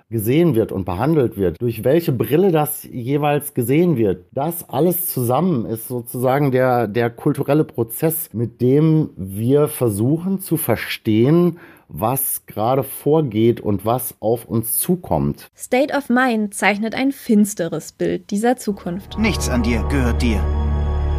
gesehen 0.10 0.56
wird 0.56 0.72
und 0.72 0.86
behandelt 0.86 1.38
wird, 1.38 1.62
durch 1.62 1.84
welche 1.84 2.12
Brille 2.12 2.52
das 2.52 2.84
jeweils 2.84 3.54
gesehen 3.54 3.98
wird, 3.98 4.26
das 4.32 4.70
alles 4.70 5.08
zusammen 5.08 5.66
ist 5.66 5.88
sozusagen 5.88 6.52
der, 6.52 6.88
der 6.88 7.10
kulturelle 7.10 7.66
Prozess, 7.66 8.30
mit 8.34 8.62
dem 8.62 9.10
wir 9.18 9.68
versuchen 9.68 10.40
zu 10.40 10.56
verstehen, 10.58 11.60
was 11.90 12.46
gerade 12.46 12.84
vorgeht 12.84 13.62
und 13.62 13.86
was 13.86 14.16
auf 14.20 14.46
uns 14.46 14.78
zukommt. 14.78 15.50
State 15.56 15.94
of 15.96 16.10
Mind 16.10 16.54
zeichnet 16.54 16.96
ein 16.96 17.12
finsteres 17.12 17.92
Bild 17.92 18.32
dieser 18.32 18.58
Zukunft. 18.58 19.18
Nichts 19.18 19.50
an 19.50 19.64
dir 19.64 19.84
gehört 19.90 20.22
dir. 20.22 20.44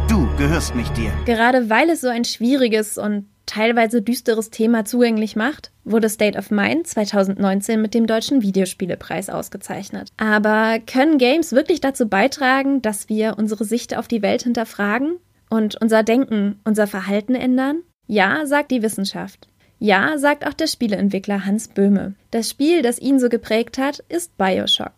Du 0.07 0.27
gehörst 0.37 0.75
nicht 0.75 0.95
dir. 0.97 1.11
Gerade 1.25 1.69
weil 1.69 1.89
es 1.89 2.01
so 2.01 2.07
ein 2.07 2.23
schwieriges 2.23 2.97
und 2.97 3.25
teilweise 3.49 4.01
düsteres 4.01 4.51
Thema 4.51 4.85
zugänglich 4.85 5.35
macht, 5.35 5.71
wurde 5.83 6.07
State 6.07 6.37
of 6.37 6.51
Mind 6.51 6.85
2019 6.85 7.81
mit 7.81 7.95
dem 7.95 8.05
Deutschen 8.05 8.43
Videospielepreis 8.43 9.29
ausgezeichnet. 9.29 10.09
Aber 10.17 10.77
können 10.85 11.17
Games 11.17 11.51
wirklich 11.51 11.81
dazu 11.81 12.07
beitragen, 12.07 12.81
dass 12.83 13.09
wir 13.09 13.35
unsere 13.37 13.65
Sicht 13.65 13.97
auf 13.97 14.07
die 14.07 14.21
Welt 14.21 14.43
hinterfragen 14.43 15.17
und 15.49 15.81
unser 15.81 16.03
Denken, 16.03 16.59
unser 16.63 16.85
Verhalten 16.85 17.33
ändern? 17.33 17.81
Ja, 18.05 18.45
sagt 18.45 18.69
die 18.69 18.83
Wissenschaft. 18.83 19.47
Ja, 19.79 20.17
sagt 20.17 20.45
auch 20.45 20.53
der 20.53 20.67
Spieleentwickler 20.67 21.45
Hans 21.45 21.69
Böhme. 21.69 22.13
Das 22.31 22.49
Spiel, 22.49 22.81
das 22.83 22.99
ihn 22.99 23.19
so 23.19 23.29
geprägt 23.29 23.77
hat, 23.77 24.03
ist 24.09 24.37
Bioshock. 24.37 24.93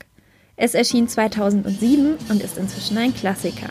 Es 0.57 0.73
erschien 0.73 1.07
2007 1.07 2.15
und 2.29 2.43
ist 2.43 2.57
inzwischen 2.57 2.97
ein 2.97 3.13
Klassiker. 3.13 3.69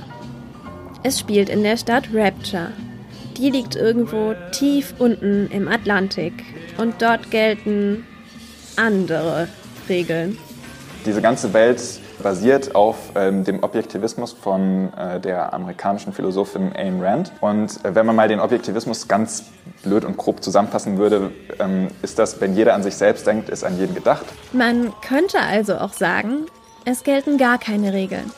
Es 1.03 1.19
spielt 1.19 1.49
in 1.49 1.63
der 1.63 1.77
Stadt 1.77 2.09
Rapture. 2.15 2.73
Die 3.41 3.49
liegt 3.49 3.75
irgendwo 3.75 4.35
tief 4.53 4.93
unten 4.99 5.49
im 5.51 5.67
Atlantik 5.67 6.35
und 6.77 7.01
dort 7.01 7.31
gelten 7.31 8.07
andere 8.77 9.49
Regeln. 9.89 10.37
Diese 11.07 11.23
ganze 11.23 11.55
Welt 11.55 11.81
basiert 12.23 12.75
auf 12.75 12.97
ähm, 13.15 13.45
dem 13.45 13.63
Objektivismus 13.63 14.35
von 14.35 14.93
äh, 14.93 15.19
der 15.21 15.55
amerikanischen 15.55 16.13
Philosophin 16.13 16.73
Ayn 16.75 17.01
Rand. 17.01 17.33
Und 17.41 17.83
äh, 17.83 17.95
wenn 17.95 18.05
man 18.05 18.15
mal 18.15 18.29
den 18.29 18.41
Objektivismus 18.41 19.09
ganz 19.09 19.45
blöd 19.85 20.05
und 20.05 20.19
grob 20.19 20.43
zusammenfassen 20.45 20.99
würde, 20.99 21.33
ähm, 21.59 21.89
ist 22.03 22.19
das, 22.19 22.43
wenn 22.43 22.55
jeder 22.55 22.75
an 22.75 22.83
sich 22.83 22.95
selbst 22.95 23.27
denkt, 23.27 23.49
ist 23.49 23.65
an 23.65 23.79
jeden 23.79 23.95
gedacht. 23.95 24.27
Man 24.53 24.93
könnte 25.01 25.41
also 25.41 25.79
auch 25.79 25.95
sagen, 25.95 26.45
es 26.85 27.05
gelten 27.05 27.39
gar 27.39 27.57
keine 27.57 27.95
Regeln. 27.95 28.31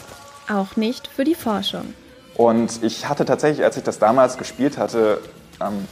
Auch 0.49 0.77
nicht 0.77 1.09
für 1.09 1.25
die 1.25 1.35
Forschung. 1.35 1.93
Und 2.37 2.83
ich 2.83 3.09
hatte 3.09 3.25
tatsächlich, 3.25 3.65
als 3.65 3.77
ich 3.77 3.83
das 3.83 3.99
damals 3.99 4.39
gespielt 4.39 4.79
hatte, 4.79 5.21
ähm, 5.61 5.87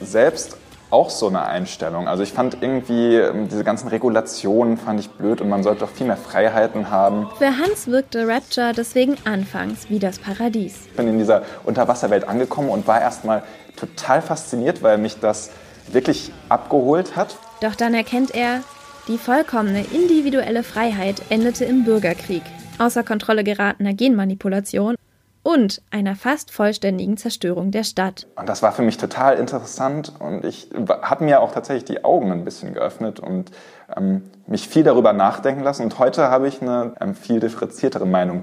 selbst 0.00 0.56
auch 0.90 1.10
so 1.10 1.28
eine 1.28 1.44
Einstellung. 1.44 2.08
Also 2.08 2.22
ich 2.22 2.32
fand 2.32 2.58
irgendwie 2.60 3.16
ähm, 3.16 3.48
diese 3.48 3.62
ganzen 3.64 3.88
Regulationen 3.88 4.76
fand 4.76 4.98
ich 4.98 5.08
blöd 5.08 5.40
und 5.40 5.48
man 5.48 5.62
sollte 5.62 5.80
doch 5.80 5.90
viel 5.90 6.06
mehr 6.06 6.16
Freiheiten 6.16 6.90
haben. 6.90 7.28
Für 7.38 7.56
Hans 7.58 7.86
wirkte 7.86 8.26
Rapture 8.26 8.72
deswegen 8.76 9.16
anfangs 9.24 9.88
wie 9.88 10.00
das 10.00 10.18
Paradies. 10.18 10.86
Ich 10.86 10.96
bin 10.96 11.08
in 11.08 11.18
dieser 11.18 11.42
Unterwasserwelt 11.64 12.28
angekommen 12.28 12.70
und 12.70 12.86
war 12.88 13.00
erstmal 13.00 13.44
total 13.76 14.20
fasziniert, 14.20 14.82
weil 14.82 14.98
mich 14.98 15.20
das 15.20 15.50
wirklich 15.92 16.32
abgeholt 16.48 17.14
hat. 17.16 17.36
Doch 17.60 17.76
dann 17.76 17.94
erkennt 17.94 18.34
er, 18.34 18.60
die 19.06 19.18
vollkommene 19.18 19.84
individuelle 19.92 20.62
Freiheit 20.62 21.22
endete 21.30 21.64
im 21.64 21.84
Bürgerkrieg, 21.84 22.42
außer 22.78 23.02
Kontrolle 23.04 23.44
geratener 23.44 23.94
Genmanipulation 23.94 24.96
und 25.42 25.82
einer 25.90 26.16
fast 26.16 26.50
vollständigen 26.50 27.16
Zerstörung 27.16 27.70
der 27.70 27.84
Stadt. 27.84 28.26
Und 28.36 28.48
das 28.48 28.62
war 28.62 28.72
für 28.72 28.82
mich 28.82 28.98
total 28.98 29.38
interessant 29.38 30.12
und 30.18 30.44
ich 30.44 30.70
habe 30.88 31.24
mir 31.24 31.40
auch 31.40 31.52
tatsächlich 31.52 31.84
die 31.84 32.04
Augen 32.04 32.30
ein 32.32 32.44
bisschen 32.44 32.74
geöffnet 32.74 33.20
und 33.20 33.50
ähm, 33.96 34.22
mich 34.46 34.68
viel 34.68 34.84
darüber 34.84 35.12
nachdenken 35.12 35.62
lassen 35.62 35.84
und 35.84 35.98
heute 35.98 36.28
habe 36.28 36.48
ich 36.48 36.60
eine 36.60 36.94
ähm, 37.00 37.14
viel 37.14 37.40
differenziertere 37.40 38.06
Meinung. 38.06 38.42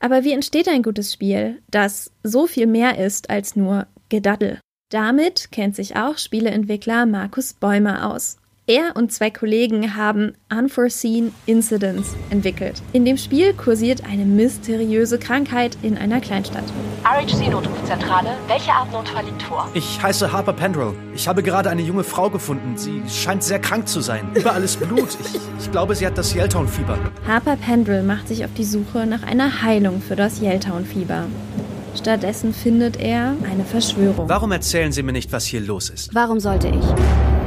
Aber 0.00 0.24
wie 0.24 0.32
entsteht 0.32 0.68
ein 0.68 0.82
gutes 0.82 1.12
Spiel, 1.12 1.62
das 1.70 2.10
so 2.24 2.48
viel 2.48 2.66
mehr 2.66 2.98
ist 2.98 3.30
als 3.30 3.54
nur 3.54 3.86
Gedaddel? 4.08 4.58
Damit 4.90 5.52
kennt 5.52 5.76
sich 5.76 5.96
auch 5.96 6.18
Spieleentwickler 6.18 7.06
Markus 7.06 7.54
Bäumer 7.54 8.10
aus. 8.12 8.36
Er 8.68 8.94
und 8.94 9.10
zwei 9.10 9.28
Kollegen 9.28 9.96
haben 9.96 10.34
Unforeseen 10.48 11.34
Incidents 11.46 12.14
entwickelt. 12.30 12.80
In 12.92 13.04
dem 13.04 13.16
Spiel 13.16 13.54
kursiert 13.54 14.04
eine 14.04 14.24
mysteriöse 14.24 15.18
Krankheit 15.18 15.76
in 15.82 15.98
einer 15.98 16.20
Kleinstadt. 16.20 16.62
RHC-Notrufzentrale, 17.02 18.30
welche 18.46 18.70
Art 18.70 18.92
Notfall 18.92 19.24
liegt 19.24 19.42
vor? 19.42 19.68
Ich 19.74 20.00
heiße 20.00 20.30
Harper 20.30 20.52
Pendrell. 20.52 20.94
Ich 21.12 21.26
habe 21.26 21.42
gerade 21.42 21.70
eine 21.70 21.82
junge 21.82 22.04
Frau 22.04 22.30
gefunden. 22.30 22.76
Sie 22.76 23.02
scheint 23.08 23.42
sehr 23.42 23.58
krank 23.58 23.88
zu 23.88 24.00
sein. 24.00 24.30
Überall 24.34 24.62
ist 24.62 24.78
Blut. 24.78 25.08
Ich, 25.20 25.40
ich 25.58 25.70
glaube, 25.72 25.96
sie 25.96 26.06
hat 26.06 26.16
das 26.16 26.32
Yelltown-Fieber. 26.32 26.96
Harper 27.26 27.56
Pendrell 27.56 28.04
macht 28.04 28.28
sich 28.28 28.44
auf 28.44 28.54
die 28.56 28.64
Suche 28.64 29.06
nach 29.06 29.24
einer 29.24 29.62
Heilung 29.62 30.00
für 30.00 30.14
das 30.14 30.40
Yelltown-Fieber. 30.40 31.24
Stattdessen 31.96 32.54
findet 32.54 33.00
er 33.00 33.34
eine 33.42 33.64
Verschwörung. 33.64 34.28
Warum 34.28 34.52
erzählen 34.52 34.92
Sie 34.92 35.02
mir 35.02 35.12
nicht, 35.12 35.32
was 35.32 35.46
hier 35.46 35.60
los 35.60 35.90
ist? 35.90 36.14
Warum 36.14 36.38
sollte 36.38 36.68
ich? 36.68 37.41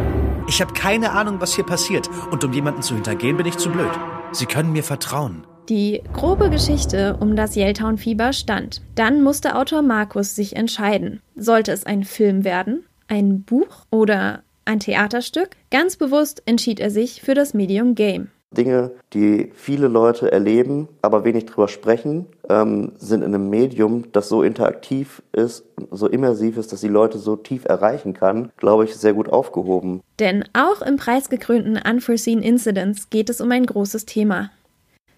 Ich 0.47 0.61
habe 0.61 0.73
keine 0.73 1.11
Ahnung, 1.11 1.41
was 1.41 1.55
hier 1.55 1.65
passiert. 1.65 2.09
Und 2.31 2.43
um 2.43 2.53
jemanden 2.53 2.83
zu 2.83 2.93
hintergehen, 2.93 3.37
bin 3.37 3.47
ich 3.47 3.57
zu 3.57 3.69
blöd. 3.71 3.91
Sie 4.31 4.45
können 4.45 4.71
mir 4.71 4.83
vertrauen. 4.83 5.45
Die 5.69 6.03
grobe 6.13 6.51
Geschichte 6.51 7.17
um 7.19 7.35
das 7.35 7.55
Yelltown-Fieber 7.55 8.31
stand. 8.33 8.83
Dann 8.93 9.23
musste 9.23 9.55
Autor 9.55 9.81
Markus 9.81 10.35
sich 10.35 10.55
entscheiden. 10.55 11.21
Sollte 11.35 11.71
es 11.71 11.87
ein 11.87 12.03
Film 12.03 12.43
werden, 12.43 12.85
ein 13.07 13.41
Buch 13.41 13.85
oder 13.89 14.43
ein 14.65 14.79
Theaterstück? 14.79 15.49
Ganz 15.71 15.95
bewusst 15.95 16.43
entschied 16.45 16.79
er 16.79 16.91
sich 16.91 17.21
für 17.21 17.33
das 17.33 17.55
Medium 17.55 17.95
Game. 17.95 18.29
Dinge, 18.55 18.91
die 19.13 19.51
viele 19.53 19.87
Leute 19.87 20.31
erleben, 20.31 20.87
aber 21.01 21.23
wenig 21.23 21.45
drüber 21.45 21.67
sprechen, 21.67 22.25
ähm, 22.49 22.93
sind 22.97 23.23
in 23.23 23.35
einem 23.35 23.49
Medium, 23.49 24.11
das 24.11 24.29
so 24.29 24.41
interaktiv 24.41 25.21
ist, 25.31 25.65
so 25.91 26.07
immersiv 26.07 26.57
ist, 26.57 26.73
dass 26.73 26.81
die 26.81 26.87
Leute 26.87 27.19
so 27.19 27.35
tief 27.35 27.65
erreichen 27.65 28.13
kann, 28.13 28.51
glaube 28.57 28.85
ich, 28.85 28.95
sehr 28.95 29.13
gut 29.13 29.29
aufgehoben. 29.29 30.01
Denn 30.19 30.43
auch 30.53 30.81
im 30.81 30.97
preisgekrönten 30.97 31.79
Unforeseen 31.87 32.41
Incidents 32.41 33.09
geht 33.09 33.29
es 33.29 33.41
um 33.41 33.51
ein 33.51 33.65
großes 33.65 34.05
Thema. 34.05 34.51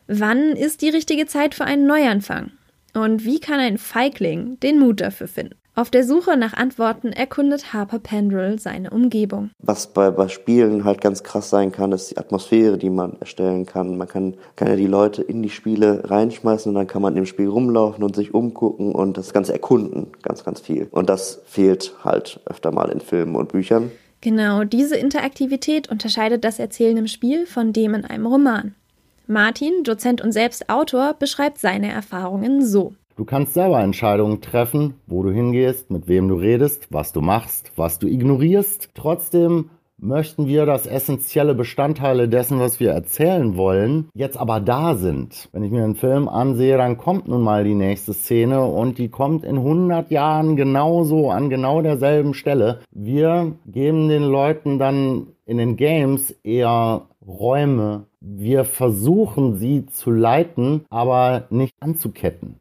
Wann 0.07 0.53
ist 0.53 0.81
die 0.81 0.89
richtige 0.89 1.25
Zeit 1.25 1.55
für 1.55 1.65
einen 1.65 1.87
Neuanfang? 1.87 2.51
Und 2.93 3.25
wie 3.25 3.39
kann 3.39 3.59
ein 3.59 3.77
Feigling 3.77 4.59
den 4.59 4.79
Mut 4.79 5.01
dafür 5.01 5.27
finden? 5.27 5.55
Auf 5.77 5.91
der 5.91 6.03
Suche 6.03 6.37
nach 6.37 6.53
Antworten 6.53 7.09
erkundet 7.11 7.71
Harper 7.71 7.99
Pendrell 7.99 8.57
seine 8.57 8.89
Umgebung. 8.89 9.51
Was 9.59 9.85
bei, 9.93 10.09
bei 10.09 10.27
Spielen 10.27 10.85
halt 10.85 11.01
ganz 11.01 11.21
krass 11.21 11.51
sein 11.51 11.71
kann, 11.71 11.91
ist 11.91 12.09
die 12.09 12.17
Atmosphäre, 12.17 12.79
die 12.79 12.89
man 12.89 13.15
erstellen 13.19 13.67
kann. 13.67 13.95
Man 13.95 14.07
kann, 14.07 14.33
kann 14.55 14.69
ja 14.69 14.75
die 14.75 14.87
Leute 14.87 15.21
in 15.21 15.43
die 15.43 15.51
Spiele 15.51 16.09
reinschmeißen 16.09 16.71
und 16.71 16.73
dann 16.73 16.87
kann 16.87 17.03
man 17.03 17.15
im 17.15 17.27
Spiel 17.27 17.47
rumlaufen 17.47 18.03
und 18.03 18.15
sich 18.15 18.33
umgucken 18.33 18.91
und 18.91 19.19
das 19.19 19.33
Ganze 19.33 19.53
erkunden, 19.53 20.07
ganz, 20.23 20.43
ganz 20.43 20.61
viel. 20.61 20.87
Und 20.89 21.11
das 21.11 21.43
fehlt 21.45 21.93
halt 22.03 22.39
öfter 22.45 22.71
mal 22.71 22.89
in 22.89 22.99
Filmen 22.99 23.35
und 23.35 23.51
Büchern. 23.51 23.91
Genau, 24.21 24.63
diese 24.63 24.95
Interaktivität 24.97 25.91
unterscheidet 25.91 26.43
das 26.43 26.57
Erzählen 26.57 26.97
im 26.97 27.07
Spiel 27.07 27.45
von 27.45 27.71
dem 27.71 27.93
in 27.93 28.03
einem 28.03 28.25
Roman. 28.25 28.73
Martin, 29.27 29.83
Dozent 29.83 30.21
und 30.21 30.31
selbst 30.31 30.71
Autor, 30.71 31.13
beschreibt 31.13 31.59
seine 31.59 31.91
Erfahrungen 31.91 32.65
so. 32.65 32.95
Du 33.17 33.25
kannst 33.25 33.55
selber 33.55 33.81
Entscheidungen 33.81 34.41
treffen, 34.41 34.93
wo 35.07 35.23
du 35.23 35.31
hingehst, 35.31 35.89
mit 35.89 36.07
wem 36.07 36.27
du 36.27 36.35
redest, 36.35 36.89
was 36.91 37.13
du 37.13 37.21
machst, 37.21 37.71
was 37.75 37.97
du 37.97 38.05
ignorierst. 38.05 38.91
Trotzdem 38.93 39.71
möchten 39.97 40.45
wir, 40.45 40.67
dass 40.67 40.85
essentielle 40.85 41.55
Bestandteile 41.55 42.29
dessen, 42.29 42.59
was 42.59 42.79
wir 42.79 42.91
erzählen 42.91 43.57
wollen, 43.57 44.09
jetzt 44.13 44.37
aber 44.37 44.59
da 44.59 44.93
sind. 44.93 45.49
Wenn 45.51 45.63
ich 45.63 45.71
mir 45.71 45.83
einen 45.83 45.95
Film 45.95 46.29
ansehe, 46.29 46.77
dann 46.77 46.99
kommt 46.99 47.27
nun 47.27 47.41
mal 47.41 47.63
die 47.63 47.73
nächste 47.73 48.13
Szene 48.13 48.63
und 48.63 48.99
die 48.99 49.09
kommt 49.09 49.43
in 49.43 49.57
100 49.57 50.11
Jahren 50.11 50.55
genauso 50.55 51.31
an 51.31 51.49
genau 51.49 51.81
derselben 51.81 52.35
Stelle. 52.35 52.81
Wir 52.91 53.53
geben 53.65 54.09
den 54.09 54.25
Leuten 54.25 54.77
dann 54.77 55.29
in 55.47 55.57
den 55.57 55.75
Games 55.75 56.35
eher 56.43 57.07
Räume. 57.25 58.05
Wir 58.21 58.63
versuchen 58.63 59.55
sie 59.55 59.87
zu 59.87 60.11
leiten, 60.11 60.85
aber 60.91 61.47
nicht 61.49 61.73
anzuketten. 61.79 62.59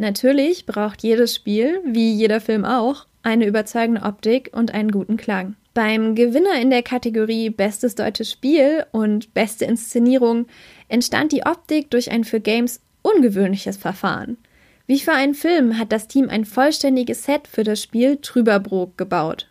Natürlich 0.00 0.64
braucht 0.64 1.02
jedes 1.02 1.34
Spiel, 1.34 1.82
wie 1.84 2.14
jeder 2.14 2.40
Film 2.40 2.64
auch, 2.64 3.04
eine 3.22 3.46
überzeugende 3.46 4.00
Optik 4.00 4.48
und 4.54 4.72
einen 4.72 4.90
guten 4.90 5.18
Klang. 5.18 5.56
Beim 5.74 6.14
Gewinner 6.14 6.58
in 6.58 6.70
der 6.70 6.82
Kategorie 6.82 7.50
Bestes 7.50 7.96
deutsches 7.96 8.30
Spiel 8.30 8.86
und 8.92 9.34
Beste 9.34 9.66
Inszenierung 9.66 10.46
entstand 10.88 11.32
die 11.32 11.44
Optik 11.44 11.90
durch 11.90 12.10
ein 12.10 12.24
für 12.24 12.40
Games 12.40 12.80
ungewöhnliches 13.02 13.76
Verfahren. 13.76 14.38
Wie 14.86 15.00
für 15.00 15.12
einen 15.12 15.34
Film 15.34 15.78
hat 15.78 15.92
das 15.92 16.08
Team 16.08 16.30
ein 16.30 16.46
vollständiges 16.46 17.24
Set 17.24 17.46
für 17.46 17.62
das 17.62 17.82
Spiel 17.82 18.16
Trüberbrook 18.22 18.96
gebaut. 18.96 19.48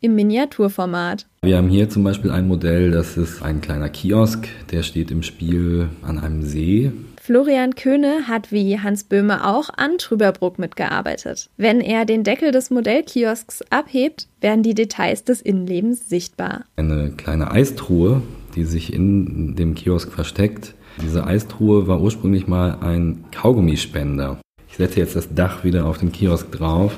Im 0.00 0.14
Miniaturformat. 0.14 1.26
Wir 1.42 1.56
haben 1.56 1.68
hier 1.68 1.90
zum 1.90 2.04
Beispiel 2.04 2.30
ein 2.30 2.46
Modell, 2.46 2.92
das 2.92 3.16
ist 3.16 3.42
ein 3.42 3.60
kleiner 3.60 3.88
Kiosk, 3.88 4.46
der 4.70 4.84
steht 4.84 5.10
im 5.10 5.24
Spiel 5.24 5.88
an 6.02 6.20
einem 6.20 6.44
See. 6.44 6.92
Florian 7.22 7.74
Köhne 7.74 8.28
hat 8.28 8.50
wie 8.50 8.80
Hans 8.80 9.04
Böhme 9.04 9.46
auch 9.46 9.68
an 9.76 9.98
Trüberbruck 9.98 10.58
mitgearbeitet. 10.58 11.50
Wenn 11.58 11.82
er 11.82 12.06
den 12.06 12.24
Deckel 12.24 12.50
des 12.50 12.70
Modellkiosks 12.70 13.60
abhebt, 13.68 14.26
werden 14.40 14.62
die 14.62 14.72
Details 14.72 15.22
des 15.22 15.42
Innenlebens 15.42 16.08
sichtbar. 16.08 16.64
Eine 16.76 17.10
kleine 17.10 17.50
Eistruhe, 17.50 18.22
die 18.56 18.64
sich 18.64 18.94
in 18.94 19.54
dem 19.54 19.74
Kiosk 19.74 20.10
versteckt. 20.10 20.72
Diese 21.02 21.26
Eistruhe 21.26 21.86
war 21.86 22.00
ursprünglich 22.00 22.46
mal 22.46 22.78
ein 22.80 23.26
Kaugummispender. 23.32 24.40
Ich 24.70 24.78
setze 24.78 25.00
jetzt 25.00 25.14
das 25.14 25.34
Dach 25.34 25.62
wieder 25.62 25.84
auf 25.84 25.98
den 25.98 26.12
Kiosk 26.12 26.50
drauf. 26.50 26.96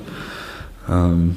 Ähm, 0.89 1.35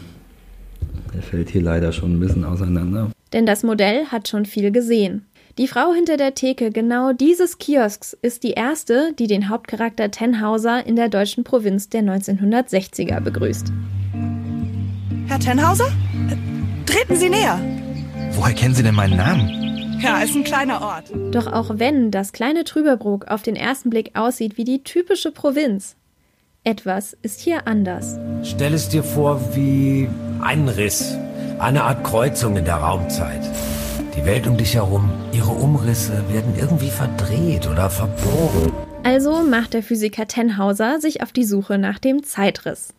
der 1.12 1.22
fällt 1.22 1.50
hier 1.50 1.62
leider 1.62 1.90
schon 1.90 2.12
ein 2.12 2.20
bisschen 2.20 2.44
auseinander. 2.44 3.10
Denn 3.32 3.46
das 3.46 3.64
Modell 3.64 4.06
hat 4.06 4.28
schon 4.28 4.46
viel 4.46 4.70
gesehen. 4.70 5.26
Die 5.58 5.68
Frau 5.68 5.94
hinter 5.94 6.18
der 6.18 6.34
Theke 6.34 6.70
genau 6.70 7.14
dieses 7.14 7.56
Kiosks 7.56 8.14
ist 8.20 8.42
die 8.42 8.50
erste, 8.50 9.14
die 9.18 9.26
den 9.26 9.48
Hauptcharakter 9.48 10.10
Tenhauser 10.10 10.84
in 10.84 10.96
der 10.96 11.08
deutschen 11.08 11.44
Provinz 11.44 11.88
der 11.88 12.02
1960er 12.02 13.20
begrüßt. 13.20 13.72
Herr 15.28 15.40
Tenhauser? 15.40 15.90
Treten 16.84 17.16
Sie 17.16 17.30
näher. 17.30 17.58
Woher 18.32 18.52
kennen 18.52 18.74
Sie 18.74 18.82
denn 18.82 18.94
meinen 18.94 19.16
Namen? 19.16 19.98
Ja, 20.02 20.18
ist 20.18 20.36
ein 20.36 20.44
kleiner 20.44 20.82
Ort. 20.82 21.10
Doch 21.30 21.46
auch 21.46 21.78
wenn 21.78 22.10
das 22.10 22.32
kleine 22.32 22.64
Trüberbrook 22.64 23.28
auf 23.28 23.40
den 23.40 23.56
ersten 23.56 23.88
Blick 23.88 24.10
aussieht 24.12 24.58
wie 24.58 24.64
die 24.64 24.82
typische 24.84 25.32
Provinz, 25.32 25.96
etwas 26.64 27.16
ist 27.22 27.40
hier 27.40 27.66
anders. 27.66 28.18
Stell 28.42 28.74
es 28.74 28.90
dir 28.90 29.02
vor 29.02 29.40
wie 29.56 30.06
ein 30.42 30.68
Riss, 30.68 31.16
eine 31.58 31.84
Art 31.84 32.04
Kreuzung 32.04 32.58
in 32.58 32.66
der 32.66 32.76
Raumzeit. 32.76 33.40
Die 34.16 34.24
Welt 34.24 34.46
um 34.46 34.56
dich 34.56 34.74
herum, 34.74 35.10
ihre 35.32 35.50
Umrisse 35.50 36.24
werden 36.32 36.54
irgendwie 36.58 36.88
verdreht 36.88 37.68
oder 37.68 37.90
verbogen. 37.90 38.72
Also 39.02 39.42
macht 39.42 39.74
der 39.74 39.82
Physiker 39.82 40.26
Tenhauser 40.26 41.00
sich 41.00 41.22
auf 41.22 41.32
die 41.32 41.44
Suche 41.44 41.76
nach 41.76 41.98
dem 41.98 42.22
Zeitriss. 42.22 42.94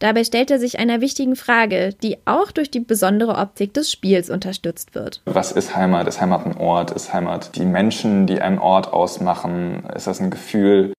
Dabei 0.00 0.24
stellt 0.24 0.50
er 0.50 0.58
sich 0.58 0.80
einer 0.80 1.00
wichtigen 1.00 1.36
Frage, 1.36 1.94
die 2.02 2.18
auch 2.24 2.50
durch 2.50 2.68
die 2.68 2.80
besondere 2.80 3.36
Optik 3.36 3.74
des 3.74 3.92
Spiels 3.92 4.28
unterstützt 4.28 4.96
wird. 4.96 5.22
Was 5.24 5.52
ist 5.52 5.76
Heimat? 5.76 6.08
Ist 6.08 6.20
Heimat 6.20 6.44
ein 6.44 6.56
Ort? 6.56 6.90
Ist 6.90 7.12
Heimat 7.12 7.54
die 7.54 7.64
Menschen, 7.64 8.26
die 8.26 8.40
einen 8.40 8.58
Ort 8.58 8.92
ausmachen? 8.92 9.84
Ist 9.94 10.08
das 10.08 10.20
ein 10.20 10.32
Gefühl? 10.32 10.92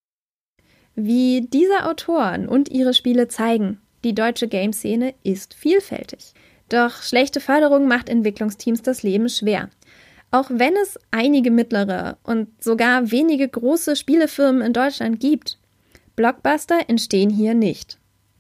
Wie 0.96 1.42
diese 1.42 1.86
Autoren 1.86 2.48
und 2.48 2.70
ihre 2.70 2.94
Spiele 2.94 3.28
zeigen, 3.28 3.82
die 4.06 4.16
deutsche 4.16 4.48
Gameszene 4.48 5.14
ist 5.24 5.54
vielfältig. 5.54 6.34
Doch 6.70 7.02
schlechte 7.02 7.40
Förderung 7.40 7.88
macht 7.88 8.10
Entwicklungsteams 8.10 8.82
das 8.82 9.04
Leben 9.04 9.30
schwer. 9.30 9.70
Auch 10.32 10.50
wenn 10.50 10.74
es 10.76 11.00
einige 11.12 11.52
mittlere 11.52 12.18
und 12.24 12.48
sogar 12.62 13.12
wenige 13.12 13.48
große 13.48 13.96
Spielefirmen 13.96 14.62
in 14.62 14.74
Deutschland 14.74 15.20
gibt, 15.20 15.58
Blockbuster 16.18 16.90
entstehen 16.90 17.30
hier 17.30 17.54
nicht. 17.54 18.00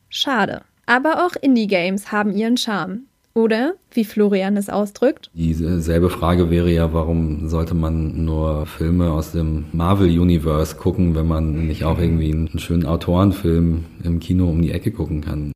Schade. 0.09 0.63
Aber 0.85 1.25
auch 1.25 1.35
Indie-Games 1.39 2.11
haben 2.11 2.31
ihren 2.33 2.57
Charme. 2.57 3.03
Oder, 3.33 3.75
wie 3.91 4.03
Florian 4.03 4.57
es 4.57 4.67
ausdrückt, 4.67 5.29
Dieselbe 5.35 6.09
Frage 6.09 6.49
wäre 6.49 6.71
ja, 6.71 6.91
warum 6.91 7.47
sollte 7.47 7.75
man 7.75 8.25
nur 8.25 8.65
Filme 8.65 9.11
aus 9.11 9.31
dem 9.31 9.65
Marvel-Universe 9.73 10.75
gucken, 10.75 11.13
wenn 11.13 11.27
man 11.27 11.67
nicht 11.67 11.83
auch 11.83 11.99
irgendwie 11.99 12.31
einen 12.31 12.57
schönen 12.57 12.87
Autorenfilm 12.87 13.85
im 14.03 14.19
Kino 14.19 14.49
um 14.49 14.63
die 14.63 14.71
Ecke 14.71 14.91
gucken 14.91 15.21
kann? 15.21 15.51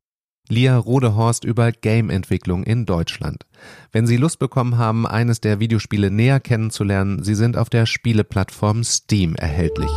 Lia 0.52 0.76
Rodehorst 0.76 1.44
über 1.44 1.72
Game-Entwicklung 1.72 2.62
in 2.62 2.84
Deutschland. 2.84 3.46
Wenn 3.90 4.06
Sie 4.06 4.18
Lust 4.18 4.38
bekommen 4.38 4.76
haben, 4.76 5.06
eines 5.06 5.40
der 5.40 5.60
Videospiele 5.60 6.10
näher 6.10 6.40
kennenzulernen, 6.40 7.22
sie 7.22 7.34
sind 7.34 7.56
auf 7.56 7.70
der 7.70 7.86
Spieleplattform 7.86 8.84
Steam 8.84 9.34
erhältlich. 9.34 9.90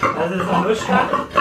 Das 0.00 0.32
ist 0.32 0.48
Anuschka. 0.48 1.39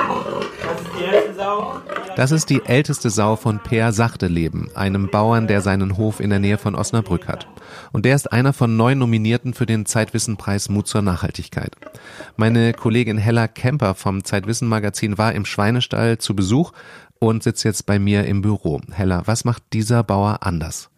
Das 2.16 2.32
ist 2.32 2.50
die 2.50 2.62
älteste 2.66 3.10
Sau 3.10 3.36
von 3.36 3.60
Per 3.60 3.94
Sachteleben, 3.94 4.70
einem 4.76 5.10
Bauern, 5.10 5.48
der 5.48 5.62
seinen 5.62 5.98
Hof 5.98 6.20
in 6.20 6.30
der 6.30 6.40
Nähe 6.40 6.58
von 6.58 6.76
Osnabrück 6.76 7.28
hat. 7.28 7.48
Und 7.92 8.06
der 8.06 8.16
ist 8.16 8.32
einer 8.32 8.52
von 8.52 8.76
neun 8.76 9.00
Nominierten 9.00 9.54
für 9.54 9.66
den 9.66 9.86
Zeitwissenpreis 9.86 10.70
Mut 10.70 10.88
zur 10.88 11.02
Nachhaltigkeit. 11.02 11.76
Meine 12.36 12.74
Kollegin 12.74 13.18
Hella 13.18 13.48
Kemper 13.48 13.96
vom 13.96 14.24
Zeitwissen 14.24 14.68
Magazin 14.68 15.18
war 15.18 15.34
im 15.34 15.46
Schweinestall 15.46 16.18
zu 16.18 16.36
Besuch 16.36 16.74
und 17.20 17.44
sitzt 17.44 17.64
jetzt 17.64 17.86
bei 17.86 18.00
mir 18.00 18.26
im 18.26 18.42
Büro. 18.42 18.82
Hella, 18.92 19.24
was 19.26 19.46
macht 19.46 19.64
dieser 19.74 20.04
Bauer 20.04 20.40
anders? 20.42 20.90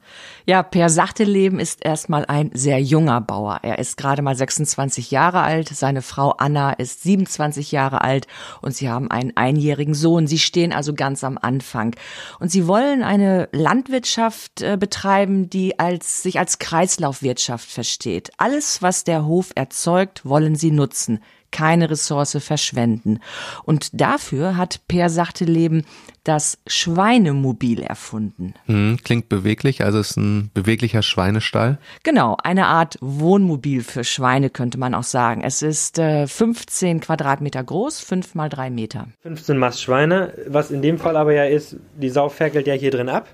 Ja, 0.45 0.63
Per 0.63 0.89
Sachteleben 0.89 1.59
ist 1.59 1.85
erstmal 1.85 2.25
ein 2.25 2.51
sehr 2.53 2.81
junger 2.81 3.21
Bauer. 3.21 3.59
Er 3.61 3.79
ist 3.79 3.97
gerade 3.97 4.21
mal 4.21 4.35
26 4.35 5.11
Jahre 5.11 5.41
alt, 5.41 5.69
seine 5.69 6.01
Frau 6.01 6.31
Anna 6.31 6.73
ist 6.73 7.03
27 7.03 7.71
Jahre 7.71 8.01
alt 8.01 8.27
und 8.61 8.75
sie 8.75 8.89
haben 8.89 9.11
einen 9.11 9.35
einjährigen 9.37 9.93
Sohn. 9.93 10.27
Sie 10.27 10.39
stehen 10.39 10.73
also 10.73 10.93
ganz 10.93 11.23
am 11.23 11.37
Anfang. 11.39 11.95
Und 12.39 12.51
sie 12.51 12.67
wollen 12.67 13.03
eine 13.03 13.49
Landwirtschaft 13.51 14.61
äh, 14.61 14.77
betreiben, 14.77 15.49
die 15.49 15.79
als, 15.79 16.23
sich 16.23 16.39
als 16.39 16.59
Kreislaufwirtschaft 16.59 17.69
versteht. 17.69 18.31
Alles, 18.37 18.81
was 18.81 19.03
der 19.03 19.25
Hof 19.25 19.51
erzeugt, 19.55 20.25
wollen 20.25 20.55
sie 20.55 20.71
nutzen 20.71 21.19
keine 21.51 21.89
Ressource 21.89 22.37
verschwenden. 22.39 23.19
Und 23.63 23.89
dafür 23.93 24.57
hat 24.57 24.81
Per 24.87 25.09
Sachteleben 25.09 25.85
das 26.23 26.59
Schweinemobil 26.67 27.81
erfunden. 27.81 28.53
Hm, 28.65 28.99
klingt 29.03 29.27
beweglich, 29.27 29.83
also 29.83 29.99
es 29.99 30.11
ist 30.11 30.17
ein 30.17 30.51
beweglicher 30.53 31.01
Schweinestall. 31.01 31.79
Genau, 32.03 32.37
eine 32.43 32.67
Art 32.67 32.97
Wohnmobil 33.01 33.83
für 33.83 34.03
Schweine 34.03 34.49
könnte 34.49 34.77
man 34.77 34.93
auch 34.93 35.03
sagen. 35.03 35.41
Es 35.43 35.61
ist 35.61 35.97
äh, 35.97 36.27
15 36.27 36.99
Quadratmeter 36.99 37.63
groß, 37.63 37.99
5 38.01 38.35
mal 38.35 38.49
3 38.49 38.69
Meter. 38.69 39.07
15 39.23 39.57
Mast 39.57 39.81
Schweine, 39.81 40.33
was 40.47 40.69
in 40.69 40.81
dem 40.81 40.99
Fall 40.99 41.17
aber 41.17 41.33
ja 41.33 41.45
ist, 41.45 41.77
die 41.99 42.09
Sau 42.09 42.29
ferkelt 42.29 42.67
ja 42.67 42.73
hier 42.73 42.91
drin 42.91 43.09
ab. 43.09 43.27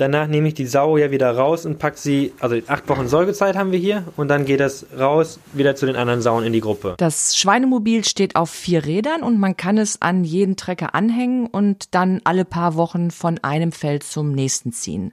Danach 0.00 0.28
nehme 0.28 0.48
ich 0.48 0.54
die 0.54 0.64
Sau 0.64 0.96
ja 0.96 1.10
wieder 1.10 1.30
raus 1.30 1.66
und 1.66 1.78
pack 1.78 1.98
sie, 1.98 2.32
also 2.40 2.56
acht 2.68 2.88
Wochen 2.88 3.06
Säugezeit 3.06 3.54
haben 3.54 3.70
wir 3.70 3.78
hier 3.78 4.04
und 4.16 4.28
dann 4.28 4.46
geht 4.46 4.60
das 4.60 4.86
raus 4.98 5.38
wieder 5.52 5.76
zu 5.76 5.84
den 5.84 5.94
anderen 5.94 6.22
Sauen 6.22 6.42
in 6.42 6.54
die 6.54 6.62
Gruppe. 6.62 6.94
Das 6.96 7.36
Schweinemobil 7.36 8.02
steht 8.06 8.34
auf 8.34 8.48
vier 8.48 8.86
Rädern 8.86 9.22
und 9.22 9.38
man 9.38 9.58
kann 9.58 9.76
es 9.76 10.00
an 10.00 10.24
jeden 10.24 10.56
Trecker 10.56 10.94
anhängen 10.94 11.48
und 11.48 11.94
dann 11.94 12.22
alle 12.24 12.46
paar 12.46 12.76
Wochen 12.76 13.10
von 13.10 13.40
einem 13.42 13.72
Feld 13.72 14.02
zum 14.02 14.32
nächsten 14.32 14.72
ziehen. 14.72 15.12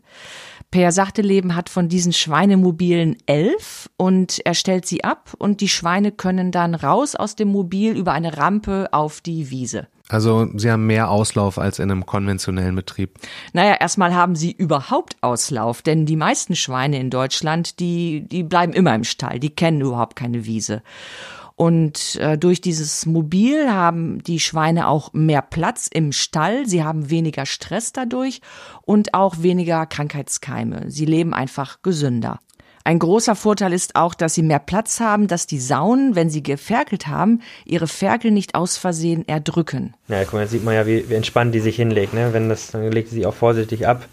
Per 0.71 0.93
Sachteleben 0.93 1.57
hat 1.57 1.69
von 1.69 1.89
diesen 1.89 2.13
Schweinemobilen 2.13 3.17
elf 3.25 3.89
und 3.97 4.39
er 4.45 4.53
stellt 4.53 4.85
sie 4.85 5.03
ab 5.03 5.33
und 5.37 5.59
die 5.59 5.67
Schweine 5.67 6.13
können 6.13 6.53
dann 6.53 6.75
raus 6.75 7.13
aus 7.17 7.35
dem 7.35 7.49
Mobil 7.49 7.91
über 7.97 8.13
eine 8.13 8.37
Rampe 8.37 8.87
auf 8.93 9.19
die 9.19 9.49
Wiese. 9.49 9.87
Also 10.09 10.47
sie 10.55 10.71
haben 10.71 10.87
mehr 10.87 11.09
Auslauf 11.09 11.57
als 11.57 11.79
in 11.79 11.91
einem 11.91 12.05
konventionellen 12.05 12.75
Betrieb. 12.75 13.15
Naja, 13.53 13.75
erstmal 13.79 14.15
haben 14.15 14.35
sie 14.35 14.51
überhaupt 14.51 15.17
Auslauf, 15.21 15.81
denn 15.81 16.05
die 16.05 16.15
meisten 16.15 16.55
Schweine 16.55 16.99
in 16.99 17.09
Deutschland, 17.09 17.79
die, 17.79 18.25
die 18.27 18.43
bleiben 18.43 18.73
immer 18.73 18.95
im 18.95 19.03
Stall, 19.03 19.39
die 19.39 19.49
kennen 19.49 19.81
überhaupt 19.81 20.15
keine 20.15 20.45
Wiese. 20.45 20.81
Und 21.55 22.17
äh, 22.17 22.37
durch 22.37 22.61
dieses 22.61 23.07
Mobil 23.07 23.71
haben 23.71 24.21
die 24.23 24.39
Schweine 24.39 24.87
auch 24.87 25.11
mehr 25.13 25.41
Platz 25.41 25.89
im 25.91 26.11
Stall, 26.11 26.67
sie 26.67 26.83
haben 26.83 27.09
weniger 27.09 27.47
Stress 27.47 27.91
dadurch 27.91 28.41
und 28.83 29.15
auch 29.15 29.41
weniger 29.41 29.87
Krankheitskeime. 29.87 30.91
Sie 30.91 31.05
leben 31.05 31.33
einfach 31.33 31.81
gesünder. 31.81 32.39
Ein 32.87 32.99
großer 32.99 33.35
Vorteil 33.35 33.73
ist 33.73 33.97
auch, 33.97 34.13
dass 34.13 34.33
sie 34.33 34.43
mehr 34.43 34.59
Platz 34.59 35.01
haben, 35.01 35.27
dass 35.27 35.45
die 35.45 35.59
Sauen, 35.59 36.15
wenn 36.15 36.29
sie 36.29 36.41
geferkelt 36.41 37.05
haben, 37.07 37.41
ihre 37.65 37.85
Ferkel 37.85 38.31
nicht 38.31 38.55
aus 38.55 38.77
Versehen 38.77 39.27
erdrücken. 39.27 39.93
Ja, 40.07 40.23
guck 40.23 40.35
mal, 40.35 40.43
jetzt 40.43 40.51
sieht 40.51 40.63
man 40.63 40.73
ja, 40.73 40.87
wie, 40.87 41.09
wie 41.09 41.15
entspannt 41.15 41.53
die 41.53 41.59
sich 41.59 41.75
hinlegt. 41.75 42.13
Ne? 42.13 42.29
Wenn 42.31 42.47
das, 42.47 42.71
dann 42.71 42.89
legt 42.89 43.09
sie 43.09 43.25
auch 43.25 43.33
vorsichtig 43.33 43.85
ab 43.85 44.07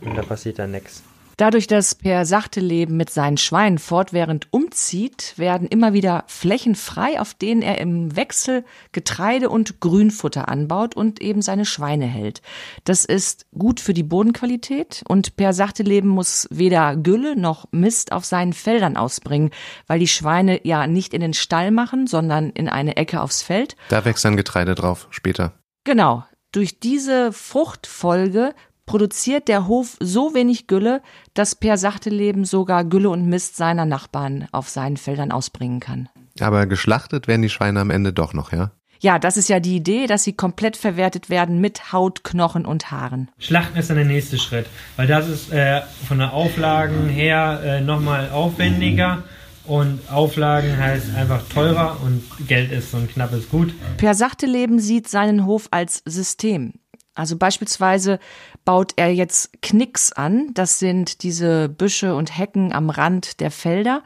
und 0.00 0.16
da 0.16 0.22
passiert 0.22 0.58
dann 0.58 0.70
nichts. 0.70 1.02
Dadurch, 1.36 1.66
dass 1.66 1.94
Per 1.94 2.24
Sachteleben 2.24 2.96
mit 2.96 3.10
seinen 3.10 3.36
Schweinen 3.36 3.78
fortwährend 3.78 4.48
umzieht, 4.52 5.34
werden 5.36 5.68
immer 5.68 5.92
wieder 5.92 6.24
Flächen 6.28 6.74
frei, 6.74 7.20
auf 7.20 7.34
denen 7.34 7.60
er 7.60 7.78
im 7.78 8.16
Wechsel 8.16 8.64
Getreide 8.92 9.50
und 9.50 9.80
Grünfutter 9.80 10.48
anbaut 10.48 10.96
und 10.96 11.20
eben 11.20 11.42
seine 11.42 11.66
Schweine 11.66 12.06
hält. 12.06 12.40
Das 12.84 13.04
ist 13.04 13.44
gut 13.52 13.80
für 13.80 13.92
die 13.92 14.02
Bodenqualität 14.02 15.04
und 15.08 15.36
Per 15.36 15.52
Sachteleben 15.52 16.08
muss 16.08 16.48
weder 16.50 16.96
Gülle 16.96 17.36
noch 17.36 17.66
Mist 17.70 18.12
auf 18.12 18.24
seinen 18.24 18.54
Feldern 18.54 18.96
ausbringen, 18.96 19.50
weil 19.86 19.98
die 19.98 20.08
Schweine 20.08 20.66
ja 20.66 20.86
nicht 20.86 21.12
in 21.12 21.20
den 21.20 21.34
Stall 21.34 21.70
machen, 21.70 22.06
sondern 22.06 22.48
in 22.48 22.70
eine 22.70 22.96
Ecke 22.96 23.20
aufs 23.20 23.42
Feld. 23.42 23.76
Da 23.90 24.06
wächst 24.06 24.24
dann 24.24 24.38
Getreide 24.38 24.74
drauf 24.74 25.06
später. 25.10 25.52
Genau. 25.84 26.24
Durch 26.52 26.80
diese 26.80 27.32
Fruchtfolge 27.32 28.54
produziert 28.86 29.48
der 29.48 29.66
Hof 29.66 29.96
so 30.00 30.34
wenig 30.34 30.66
Gülle, 30.66 31.02
dass 31.34 31.54
Per 31.54 31.76
Sachteleben 31.76 32.44
sogar 32.44 32.84
Gülle 32.84 33.10
und 33.10 33.26
Mist 33.26 33.56
seiner 33.56 33.84
Nachbarn 33.84 34.48
auf 34.52 34.68
seinen 34.68 34.96
Feldern 34.96 35.32
ausbringen 35.32 35.80
kann. 35.80 36.08
Aber 36.40 36.66
geschlachtet 36.66 37.28
werden 37.28 37.42
die 37.42 37.48
Schweine 37.48 37.80
am 37.80 37.90
Ende 37.90 38.12
doch 38.12 38.32
noch, 38.32 38.52
ja? 38.52 38.70
Ja, 38.98 39.18
das 39.18 39.36
ist 39.36 39.48
ja 39.48 39.60
die 39.60 39.76
Idee, 39.76 40.06
dass 40.06 40.24
sie 40.24 40.32
komplett 40.32 40.76
verwertet 40.76 41.28
werden 41.28 41.60
mit 41.60 41.92
Haut, 41.92 42.24
Knochen 42.24 42.64
und 42.64 42.90
Haaren. 42.90 43.30
Schlachten 43.38 43.78
ist 43.78 43.90
dann 43.90 43.96
der 43.96 44.06
nächste 44.06 44.38
Schritt, 44.38 44.66
weil 44.96 45.06
das 45.06 45.28
ist 45.28 45.52
äh, 45.52 45.82
von 46.08 46.18
der 46.18 46.32
Auflagen 46.32 47.08
her 47.08 47.60
äh, 47.62 47.80
nochmal 47.80 48.30
aufwendiger. 48.30 49.24
Und 49.64 49.98
Auflagen 50.10 50.78
heißt 50.78 51.14
einfach 51.16 51.42
teurer 51.48 51.96
und 52.04 52.22
Geld 52.46 52.70
ist 52.70 52.92
so 52.92 52.98
ein 52.98 53.08
knappes 53.08 53.48
Gut. 53.48 53.74
Per 53.96 54.14
Sachteleben 54.14 54.78
sieht 54.78 55.08
seinen 55.08 55.44
Hof 55.44 55.66
als 55.72 56.02
System. 56.04 56.74
Also 57.16 57.36
beispielsweise 57.36 58.20
baut 58.66 58.92
er 58.96 59.14
jetzt 59.14 59.62
Knicks 59.62 60.12
an. 60.12 60.50
Das 60.52 60.78
sind 60.78 61.22
diese 61.22 61.70
Büsche 61.70 62.14
und 62.14 62.36
Hecken 62.36 62.74
am 62.74 62.90
Rand 62.90 63.40
der 63.40 63.50
Felder 63.50 64.02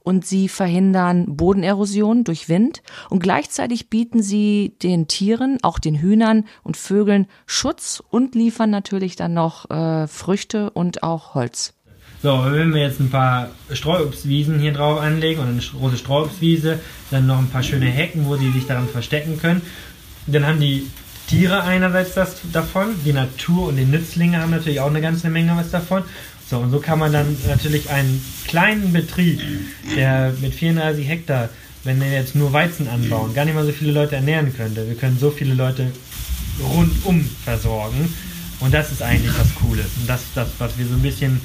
und 0.00 0.24
sie 0.26 0.48
verhindern 0.48 1.36
Bodenerosion 1.36 2.24
durch 2.24 2.48
Wind 2.48 2.82
und 3.10 3.20
gleichzeitig 3.22 3.90
bieten 3.90 4.22
sie 4.22 4.76
den 4.82 5.08
Tieren, 5.08 5.58
auch 5.62 5.78
den 5.78 5.98
Hühnern 5.98 6.44
und 6.62 6.76
Vögeln 6.76 7.26
Schutz 7.44 8.02
und 8.08 8.34
liefern 8.34 8.70
natürlich 8.70 9.16
dann 9.16 9.34
noch 9.34 9.68
äh, 9.70 10.06
Früchte 10.06 10.70
und 10.70 11.02
auch 11.02 11.34
Holz. 11.34 11.74
So, 12.22 12.42
wenn 12.44 12.72
wir 12.72 12.82
jetzt 12.82 13.00
ein 13.00 13.10
paar 13.10 13.50
Streuobstwiesen 13.70 14.58
hier 14.58 14.72
drauf 14.72 15.00
anlegen 15.00 15.40
und 15.40 15.48
eine 15.48 15.60
große 15.60 15.98
Streuobstwiese, 15.98 16.80
dann 17.10 17.26
noch 17.26 17.38
ein 17.38 17.50
paar 17.50 17.62
schöne 17.62 17.86
Hecken, 17.86 18.26
wo 18.26 18.36
sie 18.36 18.50
sich 18.52 18.66
daran 18.66 18.88
verstecken 18.88 19.38
können, 19.38 19.60
dann 20.26 20.46
haben 20.46 20.60
die 20.60 20.86
Tiere 21.28 21.62
einerseits 21.62 22.14
das 22.14 22.36
davon, 22.52 22.94
die 23.04 23.12
Natur 23.12 23.68
und 23.68 23.76
die 23.76 23.84
Nützlinge 23.84 24.38
haben 24.38 24.50
natürlich 24.50 24.80
auch 24.80 24.90
eine 24.90 25.00
ganze 25.00 25.30
Menge 25.30 25.56
was 25.56 25.70
davon. 25.70 26.04
So, 26.48 26.58
und 26.58 26.70
so 26.70 26.78
kann 26.78 26.98
man 26.98 27.12
dann 27.12 27.36
natürlich 27.48 27.88
einen 27.90 28.22
kleinen 28.46 28.92
Betrieb, 28.92 29.40
der 29.96 30.34
mit 30.40 30.54
34 30.54 31.08
Hektar, 31.08 31.48
wenn 31.84 32.00
wir 32.00 32.12
jetzt 32.12 32.34
nur 32.34 32.52
Weizen 32.52 32.88
anbauen, 32.88 33.34
gar 33.34 33.46
nicht 33.46 33.54
mal 33.54 33.64
so 33.64 33.72
viele 33.72 33.92
Leute 33.92 34.16
ernähren 34.16 34.54
könnte. 34.54 34.86
Wir 34.86 34.94
können 34.94 35.18
so 35.18 35.30
viele 35.30 35.54
Leute 35.54 35.90
rundum 36.62 37.28
versorgen. 37.44 38.12
Und 38.60 38.72
das 38.72 38.92
ist 38.92 39.02
eigentlich 39.02 39.32
was 39.38 39.54
Cooles. 39.56 39.86
Und 39.98 40.08
das 40.08 40.22
ist 40.22 40.36
das, 40.36 40.48
was 40.58 40.78
wir 40.78 40.86
so 40.86 40.94
ein 40.94 41.02
bisschen 41.02 41.40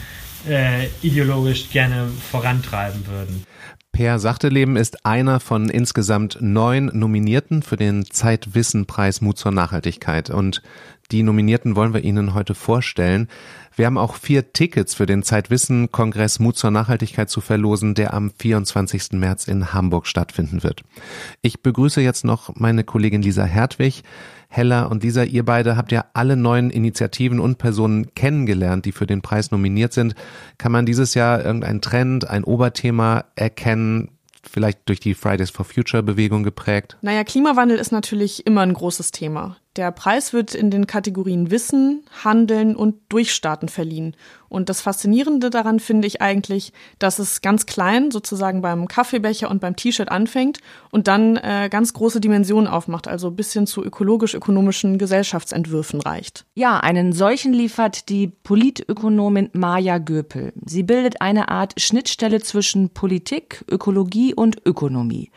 äh, 0.47 0.87
ideologisch 1.01 1.69
gerne 1.69 2.09
vorantreiben 2.31 3.05
würden. 3.07 3.43
Per 3.91 4.19
Sachteleben 4.19 4.75
ist 4.75 5.05
einer 5.05 5.39
von 5.39 5.69
insgesamt 5.69 6.37
neun 6.39 6.85
Nominierten 6.93 7.63
für 7.63 7.75
den 7.75 8.05
Zeitwissenpreis 8.05 9.21
Mut 9.21 9.37
zur 9.37 9.51
Nachhaltigkeit. 9.51 10.29
Und 10.29 10.61
die 11.11 11.23
Nominierten 11.23 11.75
wollen 11.75 11.93
wir 11.93 12.03
Ihnen 12.03 12.33
heute 12.33 12.53
vorstellen. 12.55 13.27
Wir 13.75 13.87
haben 13.87 13.97
auch 13.97 14.15
vier 14.15 14.53
Tickets 14.53 14.93
für 14.93 15.05
den 15.05 15.23
Zeitwissen-Kongress 15.23 16.39
Mut 16.39 16.55
zur 16.55 16.69
Nachhaltigkeit 16.69 17.29
zu 17.29 17.41
verlosen, 17.41 17.95
der 17.95 18.13
am 18.13 18.31
24. 18.37 19.13
März 19.13 19.47
in 19.47 19.73
Hamburg 19.73 20.05
stattfinden 20.05 20.63
wird. 20.63 20.83
Ich 21.41 21.61
begrüße 21.61 22.01
jetzt 22.01 22.25
noch 22.25 22.55
meine 22.55 22.83
Kollegin 22.83 23.21
Lisa 23.21 23.43
Hertwig. 23.43 24.03
Hella 24.51 24.85
und 24.85 25.03
Lisa, 25.03 25.23
ihr 25.23 25.45
beide 25.45 25.77
habt 25.77 25.91
ja 25.91 26.05
alle 26.13 26.35
neuen 26.35 26.71
Initiativen 26.71 27.39
und 27.39 27.59
Personen 27.59 28.13
kennengelernt, 28.15 28.85
die 28.85 28.91
für 28.91 29.05
den 29.05 29.21
Preis 29.21 29.51
nominiert 29.51 29.93
sind. 29.93 30.15
Kann 30.57 30.71
man 30.71 30.87
dieses 30.87 31.13
Jahr 31.13 31.45
irgendeinen 31.45 31.81
Trend, 31.81 32.27
ein 32.29 32.43
Oberthema 32.43 33.25
erkennen? 33.35 34.09
vielleicht 34.49 34.87
durch 34.87 34.99
die 34.99 35.13
Fridays 35.13 35.49
for 35.49 35.65
Future 35.65 36.03
Bewegung 36.03 36.43
geprägt? 36.43 36.97
Naja, 37.01 37.23
Klimawandel 37.23 37.77
ist 37.77 37.91
natürlich 37.91 38.45
immer 38.45 38.61
ein 38.61 38.73
großes 38.73 39.11
Thema. 39.11 39.57
Der 39.79 39.93
Preis 39.93 40.33
wird 40.33 40.55
in 40.55 40.71
den 40.71 40.87
Kategorien 40.87 41.51
Wissen, 41.51 42.03
Handeln 42.25 42.75
und 42.75 42.97
Durchstarten 43.07 43.69
verliehen. 43.69 44.13
Und 44.49 44.67
das 44.67 44.81
Faszinierende 44.81 45.49
daran 45.49 45.79
finde 45.79 46.07
ich 46.07 46.21
eigentlich, 46.21 46.73
dass 46.97 47.19
es 47.19 47.41
ganz 47.41 47.67
klein 47.67 48.11
sozusagen 48.11 48.61
beim 48.61 48.87
Kaffeebecher 48.87 49.49
und 49.49 49.61
beim 49.61 49.75
T-Shirt 49.75 50.09
anfängt 50.09 50.57
und 50.89 51.07
dann 51.07 51.37
äh, 51.37 51.69
ganz 51.71 51.93
große 51.93 52.19
Dimensionen 52.19 52.67
aufmacht, 52.67 53.07
also 53.07 53.31
bis 53.31 53.53
hin 53.53 53.67
zu 53.67 53.83
ökologisch-ökonomischen 53.83 54.97
Gesellschaftsentwürfen 54.97 56.01
reicht. 56.01 56.45
Ja, 56.55 56.79
einen 56.79 57.13
solchen 57.13 57.53
liefert 57.53 58.09
die 58.09 58.27
Politökonomin 58.27 59.49
Maja 59.53 59.99
Göpel. 59.99 60.51
Sie 60.65 60.83
bildet 60.83 61.21
eine 61.21 61.49
Art 61.49 61.79
Schnittstelle 61.79 62.41
zwischen 62.41 62.89
Politik, 62.89 63.63
Ökologie 63.69 64.33
und 64.33 64.65
Ökonomie. 64.65 65.31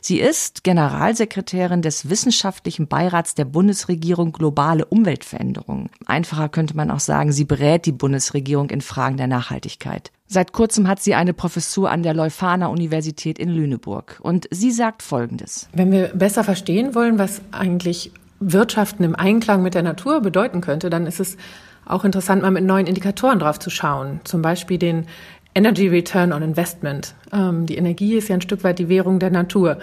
Sie 0.00 0.18
ist 0.18 0.64
Generalsekretärin 0.64 1.82
des 1.82 2.10
Wissenschaftlichen 2.10 2.88
Beirats 2.88 3.36
der 3.36 3.44
Bundesregierung 3.86 4.32
Globale 4.32 4.84
Umweltveränderung. 4.84 5.90
Einfacher 6.06 6.48
könnte 6.48 6.76
man 6.76 6.90
auch 6.90 7.00
sagen, 7.00 7.30
sie 7.30 7.44
berät 7.44 7.86
die 7.86 7.92
Bundesregierung 7.92 8.36
Regierung 8.36 8.70
in 8.70 8.80
Fragen 8.80 9.16
der 9.16 9.28
Nachhaltigkeit. 9.28 10.10
Seit 10.26 10.52
kurzem 10.52 10.88
hat 10.88 11.00
sie 11.00 11.14
eine 11.14 11.32
Professur 11.32 11.90
an 11.90 12.02
der 12.02 12.12
Leuphana 12.12 12.66
Universität 12.66 13.38
in 13.38 13.48
Lüneburg. 13.48 14.18
Und 14.22 14.48
sie 14.50 14.72
sagt 14.72 15.02
Folgendes. 15.02 15.68
Wenn 15.72 15.92
wir 15.92 16.08
besser 16.08 16.42
verstehen 16.42 16.94
wollen, 16.96 17.18
was 17.18 17.40
eigentlich 17.52 18.10
Wirtschaften 18.40 19.04
im 19.04 19.14
Einklang 19.14 19.62
mit 19.62 19.74
der 19.74 19.84
Natur 19.84 20.20
bedeuten 20.20 20.60
könnte, 20.60 20.90
dann 20.90 21.06
ist 21.06 21.20
es 21.20 21.36
auch 21.84 22.04
interessant, 22.04 22.42
mal 22.42 22.50
mit 22.50 22.64
neuen 22.64 22.88
Indikatoren 22.88 23.38
drauf 23.38 23.60
zu 23.60 23.70
schauen. 23.70 24.20
Zum 24.24 24.42
Beispiel 24.42 24.78
den 24.78 25.06
Energy 25.54 25.86
Return 25.86 26.32
on 26.32 26.42
Investment. 26.42 27.14
Ähm, 27.32 27.66
die 27.66 27.76
Energie 27.76 28.16
ist 28.16 28.28
ja 28.28 28.34
ein 28.34 28.42
Stück 28.42 28.64
weit 28.64 28.80
die 28.80 28.88
Währung 28.88 29.20
der 29.20 29.30
Natur. 29.30 29.78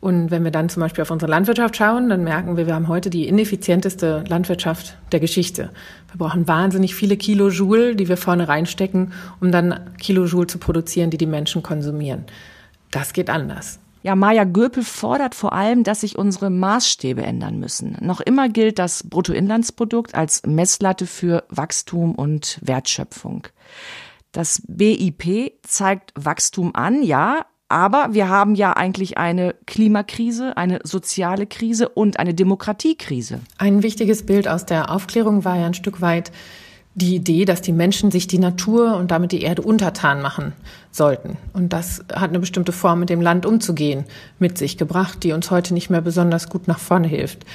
Und 0.00 0.30
wenn 0.30 0.44
wir 0.44 0.50
dann 0.50 0.70
zum 0.70 0.80
Beispiel 0.80 1.02
auf 1.02 1.10
unsere 1.10 1.30
Landwirtschaft 1.30 1.76
schauen, 1.76 2.08
dann 2.08 2.24
merken 2.24 2.56
wir, 2.56 2.66
wir 2.66 2.74
haben 2.74 2.88
heute 2.88 3.10
die 3.10 3.28
ineffizienteste 3.28 4.24
Landwirtschaft 4.28 4.96
der 5.12 5.20
Geschichte. 5.20 5.70
Wir 6.10 6.18
brauchen 6.18 6.48
wahnsinnig 6.48 6.94
viele 6.94 7.18
Kilojoule, 7.18 7.94
die 7.94 8.08
wir 8.08 8.16
vorne 8.16 8.48
reinstecken, 8.48 9.12
um 9.40 9.52
dann 9.52 9.94
Kilojoule 10.00 10.46
zu 10.46 10.58
produzieren, 10.58 11.10
die 11.10 11.18
die 11.18 11.26
Menschen 11.26 11.62
konsumieren. 11.62 12.24
Das 12.90 13.12
geht 13.12 13.28
anders. 13.28 13.78
Ja, 14.02 14.16
Maja 14.16 14.44
Göpel 14.44 14.82
fordert 14.82 15.34
vor 15.34 15.52
allem, 15.52 15.84
dass 15.84 16.00
sich 16.00 16.16
unsere 16.16 16.48
Maßstäbe 16.48 17.22
ändern 17.22 17.58
müssen. 17.58 17.98
Noch 18.00 18.22
immer 18.22 18.48
gilt 18.48 18.78
das 18.78 19.02
Bruttoinlandsprodukt 19.04 20.14
als 20.14 20.42
Messlatte 20.46 21.06
für 21.06 21.44
Wachstum 21.50 22.14
und 22.14 22.58
Wertschöpfung. 22.62 23.48
Das 24.32 24.62
BIP 24.66 25.52
zeigt 25.62 26.12
Wachstum 26.14 26.74
an, 26.74 27.02
ja, 27.02 27.44
aber 27.70 28.08
wir 28.10 28.28
haben 28.28 28.56
ja 28.56 28.72
eigentlich 28.72 29.16
eine 29.16 29.54
Klimakrise, 29.66 30.56
eine 30.56 30.80
soziale 30.82 31.46
Krise 31.46 31.88
und 31.88 32.18
eine 32.18 32.34
Demokratiekrise. 32.34 33.40
Ein 33.58 33.82
wichtiges 33.84 34.26
Bild 34.26 34.48
aus 34.48 34.66
der 34.66 34.90
Aufklärung 34.90 35.44
war 35.44 35.56
ja 35.56 35.66
ein 35.66 35.74
Stück 35.74 36.00
weit 36.00 36.32
die 36.94 37.14
Idee, 37.14 37.44
dass 37.44 37.62
die 37.62 37.72
Menschen 37.72 38.10
sich 38.10 38.26
die 38.26 38.40
Natur 38.40 38.96
und 38.96 39.12
damit 39.12 39.30
die 39.30 39.42
Erde 39.42 39.62
untertan 39.62 40.20
machen 40.20 40.52
sollten. 40.90 41.36
Und 41.52 41.72
das 41.72 42.04
hat 42.12 42.30
eine 42.30 42.40
bestimmte 42.40 42.72
Form, 42.72 42.98
mit 42.98 43.10
dem 43.10 43.20
Land 43.20 43.46
umzugehen, 43.46 44.04
mit 44.40 44.58
sich 44.58 44.76
gebracht, 44.76 45.22
die 45.22 45.32
uns 45.32 45.52
heute 45.52 45.72
nicht 45.72 45.88
mehr 45.88 46.00
besonders 46.00 46.48
gut 46.48 46.66
nach 46.66 46.80
vorne 46.80 47.06
hilft 47.06 47.46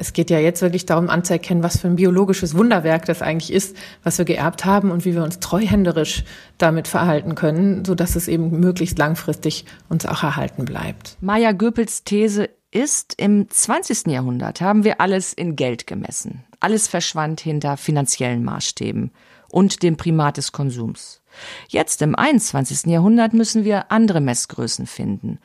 es 0.00 0.14
geht 0.14 0.30
ja 0.30 0.38
jetzt 0.38 0.62
wirklich 0.62 0.86
darum 0.86 1.10
anzuerkennen, 1.10 1.62
was 1.62 1.78
für 1.78 1.86
ein 1.86 1.96
biologisches 1.96 2.56
Wunderwerk 2.56 3.04
das 3.04 3.20
eigentlich 3.20 3.52
ist, 3.52 3.76
was 4.02 4.16
wir 4.16 4.24
geerbt 4.24 4.64
haben 4.64 4.90
und 4.90 5.04
wie 5.04 5.14
wir 5.14 5.22
uns 5.22 5.40
treuhänderisch 5.40 6.24
damit 6.56 6.88
verhalten 6.88 7.34
können, 7.34 7.84
so 7.84 7.94
dass 7.94 8.16
es 8.16 8.26
eben 8.26 8.58
möglichst 8.60 8.98
langfristig 8.98 9.66
uns 9.90 10.06
auch 10.06 10.22
erhalten 10.22 10.64
bleibt. 10.64 11.18
Maya 11.20 11.52
Göpels 11.52 12.02
These 12.04 12.48
ist, 12.70 13.14
im 13.18 13.48
20. 13.50 14.06
Jahrhundert 14.06 14.60
haben 14.60 14.84
wir 14.84 15.00
alles 15.00 15.34
in 15.34 15.54
Geld 15.54 15.86
gemessen. 15.86 16.44
Alles 16.60 16.88
verschwand 16.88 17.40
hinter 17.40 17.76
finanziellen 17.76 18.42
Maßstäben 18.42 19.10
und 19.50 19.82
dem 19.82 19.96
Primat 19.96 20.38
des 20.38 20.52
Konsums. 20.52 21.20
Jetzt 21.68 22.00
im 22.00 22.14
21. 22.14 22.86
Jahrhundert 22.86 23.34
müssen 23.34 23.64
wir 23.64 23.92
andere 23.92 24.20
Messgrößen 24.20 24.86
finden. 24.86 25.38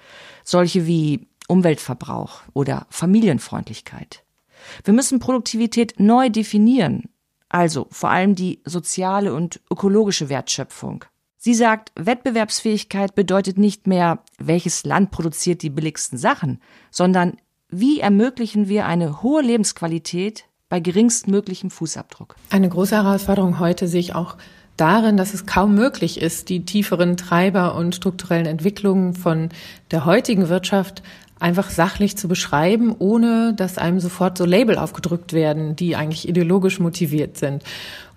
Solche 0.44 0.86
wie 0.88 1.28
Umweltverbrauch 1.48 2.42
oder 2.54 2.88
Familienfreundlichkeit. 2.90 4.25
Wir 4.84 4.94
müssen 4.94 5.20
Produktivität 5.20 6.00
neu 6.00 6.30
definieren, 6.30 7.10
also 7.50 7.88
vor 7.92 8.10
allem 8.10 8.36
die 8.36 8.62
soziale 8.66 9.34
und 9.34 9.62
ökologische 9.72 10.30
Wertschöpfung. 10.30 11.06
Sie 11.38 11.54
sagt, 11.54 11.92
Wettbewerbsfähigkeit 11.96 13.14
bedeutet 13.14 13.58
nicht 13.58 13.86
mehr, 13.86 14.20
welches 14.40 14.84
Land 14.84 15.12
produziert 15.12 15.62
die 15.62 15.70
billigsten 15.70 16.18
Sachen, 16.18 16.60
sondern 16.90 17.38
wie 17.70 18.00
ermöglichen 18.00 18.68
wir 18.68 18.86
eine 18.86 19.22
hohe 19.22 19.44
Lebensqualität 19.44 20.46
bei 20.70 20.80
geringstmöglichem 20.80 21.70
Fußabdruck. 21.70 22.36
Eine 22.50 22.70
große 22.70 22.96
Herausforderung 22.96 23.60
heute 23.60 23.88
sehe 23.88 24.00
ich 24.00 24.16
auch 24.16 24.38
darin, 24.78 25.18
dass 25.18 25.34
es 25.34 25.46
kaum 25.46 25.76
möglich 25.76 26.20
ist, 26.20 26.50
die 26.50 26.66
tieferen 26.66 27.18
Treiber 27.18 27.76
und 27.76 27.96
strukturellen 27.96 28.46
Entwicklungen 28.46 29.14
von 29.14 29.50
der 29.92 30.06
heutigen 30.06 30.50
Wirtschaft 30.50 31.04
einfach 31.40 31.70
sachlich 31.70 32.18
zu 32.18 32.28
beschreiben, 32.28 32.96
ohne 32.98 33.54
dass 33.54 33.78
einem 33.78 34.00
sofort 34.00 34.38
so 34.38 34.46
Label 34.46 34.78
aufgedrückt 34.78 35.34
werden, 35.34 35.76
die 35.76 35.96
eigentlich 35.96 36.28
ideologisch 36.28 36.80
motiviert 36.80 37.38
sind. 37.38 37.64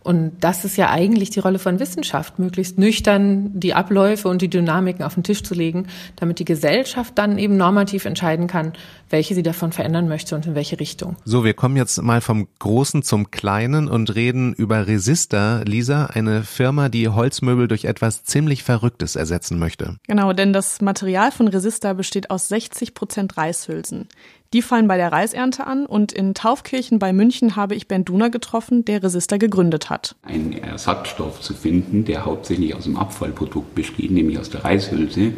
Und 0.02 0.32
das 0.40 0.64
ist 0.64 0.76
ja 0.76 0.90
eigentlich 0.90 1.30
die 1.30 1.40
Rolle 1.40 1.58
von 1.58 1.80
Wissenschaft, 1.80 2.38
möglichst 2.38 2.78
nüchtern 2.78 3.50
die 3.58 3.74
Abläufe 3.74 4.28
und 4.28 4.42
die 4.42 4.48
Dynamiken 4.48 5.04
auf 5.04 5.14
den 5.14 5.22
Tisch 5.22 5.42
zu 5.42 5.54
legen, 5.54 5.86
damit 6.16 6.38
die 6.38 6.44
Gesellschaft 6.44 7.12
dann 7.16 7.38
eben 7.38 7.56
normativ 7.56 8.04
entscheiden 8.04 8.46
kann, 8.46 8.72
welche 9.10 9.34
sie 9.34 9.42
davon 9.42 9.72
verändern 9.72 10.08
möchte 10.08 10.34
und 10.34 10.46
in 10.46 10.54
welche 10.54 10.80
Richtung. 10.80 11.16
So, 11.24 11.44
wir 11.44 11.54
kommen 11.54 11.76
jetzt 11.76 12.00
mal 12.02 12.20
vom 12.20 12.48
Großen 12.58 13.02
zum 13.02 13.30
Kleinen 13.30 13.88
und 13.88 14.14
reden 14.14 14.52
über 14.54 14.86
Resista. 14.86 15.62
Lisa, 15.64 16.06
eine 16.06 16.42
Firma, 16.42 16.88
die 16.88 17.08
Holzmöbel 17.08 17.68
durch 17.68 17.84
etwas 17.84 18.24
ziemlich 18.24 18.62
Verrücktes 18.62 19.16
ersetzen 19.16 19.58
möchte. 19.58 19.96
Genau, 20.06 20.32
denn 20.32 20.52
das 20.52 20.80
Material 20.80 21.32
von 21.32 21.48
Resista 21.48 21.92
besteht 21.92 22.30
aus 22.30 22.48
60 22.48 22.94
Prozent 22.94 23.36
Reishülsen. 23.36 24.08
Die 24.54 24.62
fallen 24.62 24.88
bei 24.88 24.96
der 24.96 25.12
Reisernte 25.12 25.66
an 25.66 25.84
und 25.84 26.10
in 26.10 26.32
Taufkirchen 26.32 26.98
bei 26.98 27.12
München 27.12 27.54
habe 27.54 27.74
ich 27.74 27.86
Ben 27.86 28.06
Duna 28.06 28.28
getroffen, 28.28 28.82
der 28.82 29.02
Resista 29.02 29.36
gegründet 29.36 29.90
hat. 29.90 30.16
Einen 30.22 30.52
Ersatzstoff 30.52 31.42
zu 31.42 31.52
finden, 31.52 32.06
der 32.06 32.24
hauptsächlich 32.24 32.74
aus 32.74 32.84
dem 32.84 32.96
Abfallprodukt 32.96 33.74
besteht, 33.74 34.10
nämlich 34.10 34.38
aus 34.38 34.48
der 34.48 34.64
Reishülse 34.64 35.34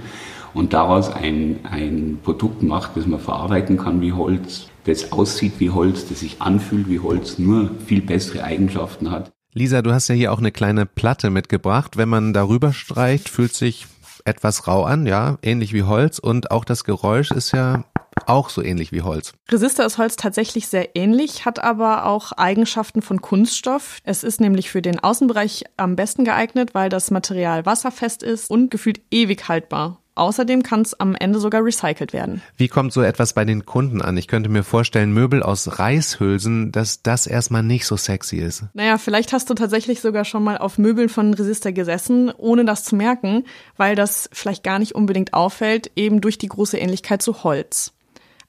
und 0.55 0.73
daraus 0.73 1.11
ein, 1.11 1.59
ein 1.64 2.20
Produkt 2.23 2.62
macht, 2.62 2.96
das 2.96 3.07
man 3.07 3.18
verarbeiten 3.18 3.79
kann 3.79 4.01
wie 4.01 4.12
Holz. 4.12 4.68
das 4.85 5.11
aussieht 5.11 5.55
wie 5.59 5.70
Holz, 5.70 6.09
das 6.09 6.20
sich 6.20 6.40
anfühlt 6.40 6.88
wie 6.88 7.01
Holz, 7.01 7.38
nur 7.38 7.70
viel 7.85 8.03
bessere 8.03 8.44
Eigenschaften 8.44 9.11
hat. 9.11 9.33
Lisa, 9.53 9.83
du 9.83 9.92
hast 9.92 10.07
ja 10.07 10.14
hier 10.14 10.33
auch 10.33 10.38
eine 10.38 10.53
kleine 10.53 10.87
Platte 10.87 11.31
mitgebracht. 11.31 11.96
Wenn 11.96 12.09
man 12.09 12.33
darüber 12.33 12.73
streicht, 12.73 13.29
fühlt 13.29 13.55
sich 13.55 13.88
etwas 14.25 14.68
rau 14.68 14.85
an, 14.85 15.07
ja, 15.07 15.38
ähnlich 15.42 15.73
wie 15.73 15.83
Holz 15.83 16.20
und 16.20 16.51
auch 16.53 16.64
das 16.64 16.85
Geräusch 16.85 17.31
ist 17.33 17.53
ja 17.53 17.85
auch 18.26 18.50
so 18.50 18.62
ähnlich 18.62 18.92
wie 18.92 19.02
Holz. 19.02 19.33
Resistor 19.48 19.87
ist 19.87 19.98
Holz 19.98 20.16
tatsächlich 20.16 20.68
sehr 20.68 20.96
ähnlich, 20.96 21.44
hat 21.44 21.62
aber 21.62 22.06
auch 22.06 22.33
Eigenschaften 22.33 23.02
von 23.02 23.20
Kunststoff. 23.20 23.98
Es 24.04 24.24
ist 24.24 24.40
nämlich 24.40 24.70
für 24.70 24.83
den 24.83 25.00
Außenbereich 25.00 25.64
am 25.76 25.96
besten 25.96 26.24
geeignet, 26.24 26.74
weil 26.74 26.88
das 26.88 27.11
Material 27.11 27.66
wasserfest 27.66 28.22
ist 28.22 28.50
und 28.50 28.70
gefühlt 28.70 29.00
ewig 29.11 29.48
haltbar. 29.48 30.00
Außerdem 30.20 30.62
kann 30.62 30.83
es 30.83 30.98
am 30.98 31.14
Ende 31.14 31.38
sogar 31.38 31.64
recycelt 31.64 32.12
werden. 32.12 32.42
Wie 32.56 32.68
kommt 32.68 32.92
so 32.92 33.00
etwas 33.00 33.33
bei 33.33 33.46
den 33.46 33.64
Kunden 33.64 34.02
an? 34.02 34.18
Ich 34.18 34.28
könnte 34.28 34.50
mir 34.50 34.64
vorstellen, 34.64 35.12
Möbel 35.12 35.42
aus 35.42 35.78
Reishülsen, 35.78 36.72
dass 36.72 37.02
das 37.02 37.26
erstmal 37.26 37.62
nicht 37.62 37.87
so 37.87 37.96
sexy 37.96 38.37
ist. 38.37 38.64
Naja, 38.74 38.98
vielleicht 38.98 39.33
hast 39.33 39.48
du 39.48 39.54
tatsächlich 39.54 40.02
sogar 40.02 40.26
schon 40.26 40.44
mal 40.44 40.59
auf 40.59 40.76
Möbeln 40.76 41.09
von 41.09 41.33
Resistor 41.33 41.72
gesessen, 41.72 42.30
ohne 42.37 42.66
das 42.66 42.85
zu 42.85 42.96
merken, 42.96 43.44
weil 43.78 43.94
das 43.94 44.28
vielleicht 44.33 44.62
gar 44.62 44.78
nicht 44.78 44.94
unbedingt 44.94 45.33
auffällt, 45.33 45.90
eben 45.96 46.20
durch 46.20 46.37
die 46.37 46.48
große 46.48 46.76
Ähnlichkeit 46.76 47.22
zu 47.22 47.42
Holz. 47.42 47.94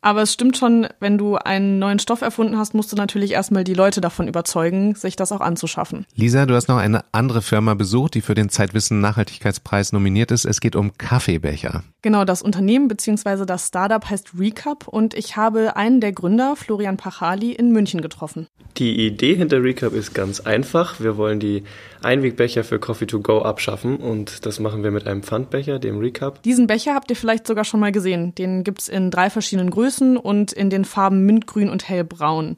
Aber 0.01 0.23
es 0.23 0.33
stimmt 0.33 0.57
schon, 0.57 0.87
wenn 0.99 1.19
du 1.19 1.35
einen 1.35 1.77
neuen 1.77 1.99
Stoff 1.99 2.21
erfunden 2.21 2.57
hast, 2.57 2.73
musst 2.73 2.91
du 2.91 2.95
natürlich 2.95 3.31
erstmal 3.31 3.63
die 3.63 3.75
Leute 3.75 4.01
davon 4.01 4.27
überzeugen, 4.27 4.95
sich 4.95 5.15
das 5.15 5.31
auch 5.31 5.41
anzuschaffen. 5.41 6.07
Lisa, 6.15 6.47
du 6.47 6.55
hast 6.55 6.67
noch 6.67 6.77
eine 6.77 7.05
andere 7.11 7.43
Firma 7.43 7.75
besucht, 7.75 8.15
die 8.15 8.21
für 8.21 8.33
den 8.33 8.49
Zeitwissen 8.49 8.99
Nachhaltigkeitspreis 8.99 9.93
nominiert 9.93 10.31
ist. 10.31 10.45
Es 10.45 10.59
geht 10.59 10.75
um 10.75 10.97
Kaffeebecher. 10.97 11.83
Genau, 12.01 12.25
das 12.25 12.41
Unternehmen 12.41 12.87
bzw. 12.87 13.45
das 13.45 13.67
Startup 13.67 14.09
heißt 14.09 14.31
Recap 14.39 14.87
und 14.87 15.13
ich 15.13 15.37
habe 15.37 15.75
einen 15.75 16.01
der 16.01 16.13
Gründer, 16.13 16.55
Florian 16.55 16.97
Pachali, 16.97 17.51
in 17.51 17.71
München 17.71 18.01
getroffen. 18.01 18.47
Die 18.77 19.05
Idee 19.05 19.35
hinter 19.35 19.61
Recap 19.61 19.93
ist 19.93 20.15
ganz 20.15 20.39
einfach. 20.39 20.99
Wir 20.99 21.15
wollen 21.17 21.39
die 21.39 21.63
Einwegbecher 22.03 22.63
für 22.63 22.79
Coffee 22.79 23.07
to 23.07 23.21
Go 23.21 23.39
abschaffen 23.39 23.97
und 23.97 24.45
das 24.45 24.59
machen 24.59 24.83
wir 24.83 24.91
mit 24.91 25.07
einem 25.07 25.23
Pfandbecher, 25.23 25.79
dem 25.79 25.99
Recap. 25.99 26.41
Diesen 26.43 26.67
Becher 26.67 26.95
habt 26.95 27.09
ihr 27.09 27.15
vielleicht 27.15 27.47
sogar 27.47 27.65
schon 27.65 27.79
mal 27.79 27.91
gesehen. 27.91 28.35
Den 28.35 28.63
gibt's 28.63 28.87
in 28.87 29.11
drei 29.11 29.29
verschiedenen 29.29 29.69
Größen 29.69 30.17
und 30.17 30.51
in 30.51 30.69
den 30.69 30.85
Farben 30.85 31.25
Mintgrün 31.25 31.69
und 31.69 31.87
Hellbraun. 31.87 32.57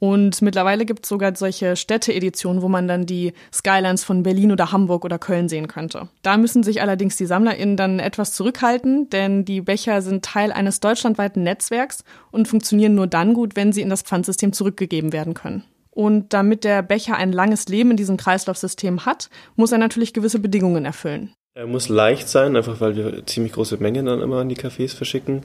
Und 0.00 0.42
mittlerweile 0.42 0.84
gibt 0.84 1.04
es 1.04 1.08
sogar 1.08 1.34
solche 1.34 1.76
Städte-Editionen, 1.76 2.60
wo 2.60 2.68
man 2.68 2.86
dann 2.86 3.06
die 3.06 3.32
Skylines 3.52 4.04
von 4.04 4.22
Berlin 4.22 4.52
oder 4.52 4.70
Hamburg 4.70 5.04
oder 5.04 5.18
Köln 5.18 5.48
sehen 5.48 5.66
könnte. 5.66 6.08
Da 6.22 6.36
müssen 6.36 6.62
sich 6.62 6.82
allerdings 6.82 7.16
die 7.16 7.26
SammlerInnen 7.26 7.78
dann 7.78 8.00
etwas 8.00 8.32
zurückhalten, 8.34 9.08
denn 9.08 9.46
die 9.46 9.62
Becher 9.62 10.02
sind 10.02 10.24
Teil 10.24 10.52
eines 10.52 10.80
deutschlandweiten 10.80 11.42
Netzwerks 11.42 12.04
und 12.30 12.48
funktionieren 12.48 12.94
nur 12.94 13.06
dann 13.06 13.32
gut, 13.32 13.56
wenn 13.56 13.72
sie 13.72 13.80
in 13.80 13.88
das 13.88 14.02
Pfandsystem 14.02 14.52
zurückgegeben 14.52 15.12
werden 15.14 15.32
können. 15.32 15.64
Und 15.94 16.32
damit 16.32 16.64
der 16.64 16.82
Becher 16.82 17.16
ein 17.16 17.32
langes 17.32 17.68
Leben 17.68 17.92
in 17.92 17.96
diesem 17.96 18.16
Kreislaufsystem 18.16 19.06
hat, 19.06 19.30
muss 19.54 19.70
er 19.70 19.78
natürlich 19.78 20.12
gewisse 20.12 20.40
Bedingungen 20.40 20.84
erfüllen. 20.84 21.32
Er 21.54 21.68
muss 21.68 21.88
leicht 21.88 22.28
sein, 22.28 22.56
einfach 22.56 22.80
weil 22.80 22.96
wir 22.96 23.24
ziemlich 23.26 23.52
große 23.52 23.76
Mengen 23.76 24.06
dann 24.06 24.20
immer 24.20 24.40
an 24.40 24.48
die 24.48 24.56
Cafés 24.56 24.92
verschicken. 24.92 25.42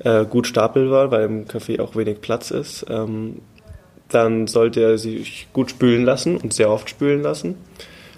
Äh, 0.00 0.24
gut 0.24 0.48
stapelbar, 0.48 1.12
weil 1.12 1.24
im 1.26 1.46
Café 1.46 1.80
auch 1.80 1.94
wenig 1.94 2.20
Platz 2.20 2.50
ist. 2.50 2.84
Ähm, 2.88 3.40
dann 4.08 4.48
sollte 4.48 4.80
er 4.80 4.98
sich 4.98 5.46
gut 5.52 5.70
spülen 5.70 6.04
lassen 6.04 6.38
und 6.38 6.52
sehr 6.52 6.70
oft 6.70 6.90
spülen 6.90 7.22
lassen. 7.22 7.54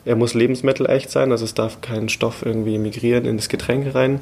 Er 0.07 0.17
muss 0.17 0.33
lebensmittelecht 0.33 1.11
sein, 1.11 1.31
also 1.31 1.45
es 1.45 1.53
darf 1.53 1.83
kein 1.83 2.09
Stoff 2.09 2.45
irgendwie 2.47 2.79
migrieren 2.79 3.27
in 3.27 3.37
das 3.37 3.51
Getränk 3.51 3.95
rein. 3.95 4.21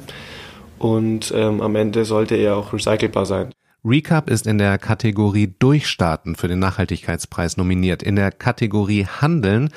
Und 0.77 1.31
ähm, 1.33 1.61
am 1.61 1.75
Ende 1.77 2.03
sollte 2.03 2.35
er 2.35 2.57
auch 2.57 2.73
recycelbar 2.73 3.25
sein. 3.25 3.51
Recap 3.87 4.31
ist 4.31 4.47
in 4.47 4.57
der 4.57 4.79
Kategorie 4.79 5.53
Durchstarten 5.59 6.35
für 6.35 6.47
den 6.47 6.57
Nachhaltigkeitspreis 6.57 7.55
nominiert. 7.55 8.01
In 8.01 8.15
der 8.15 8.31
Kategorie 8.31 9.05
Handeln 9.05 9.69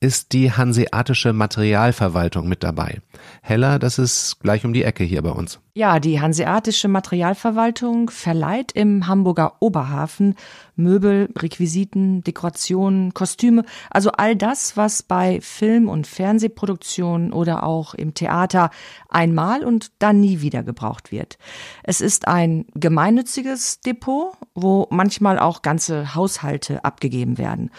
ist 0.00 0.34
die 0.34 0.52
Hanseatische 0.52 1.32
Materialverwaltung 1.32 2.46
mit 2.46 2.62
dabei. 2.62 3.00
Hella, 3.40 3.78
das 3.78 3.98
ist 3.98 4.38
gleich 4.40 4.66
um 4.66 4.74
die 4.74 4.84
Ecke 4.84 5.02
hier 5.02 5.22
bei 5.22 5.30
uns. 5.30 5.60
Ja, 5.76 5.98
die 5.98 6.20
Hanseatische 6.20 6.86
Materialverwaltung 6.86 8.08
verleiht 8.08 8.70
im 8.70 9.08
Hamburger 9.08 9.56
Oberhafen 9.58 10.36
Möbel, 10.76 11.28
Requisiten, 11.36 12.22
Dekorationen, 12.22 13.12
Kostüme, 13.12 13.64
also 13.90 14.12
all 14.12 14.36
das, 14.36 14.76
was 14.76 15.02
bei 15.02 15.40
Film- 15.40 15.88
und 15.88 16.06
Fernsehproduktionen 16.06 17.32
oder 17.32 17.64
auch 17.64 17.94
im 17.94 18.14
Theater 18.14 18.70
einmal 19.08 19.64
und 19.64 19.90
dann 19.98 20.20
nie 20.20 20.40
wieder 20.40 20.62
gebraucht 20.62 21.10
wird. 21.10 21.38
Es 21.82 22.00
ist 22.00 22.28
ein 22.28 22.66
gemeinnütziges 22.74 23.80
Depot, 23.80 24.32
wo 24.54 24.86
manchmal 24.90 25.40
auch 25.40 25.62
ganze 25.62 26.14
Haushalte 26.14 26.84
abgegeben 26.84 27.36
werden. 27.36 27.72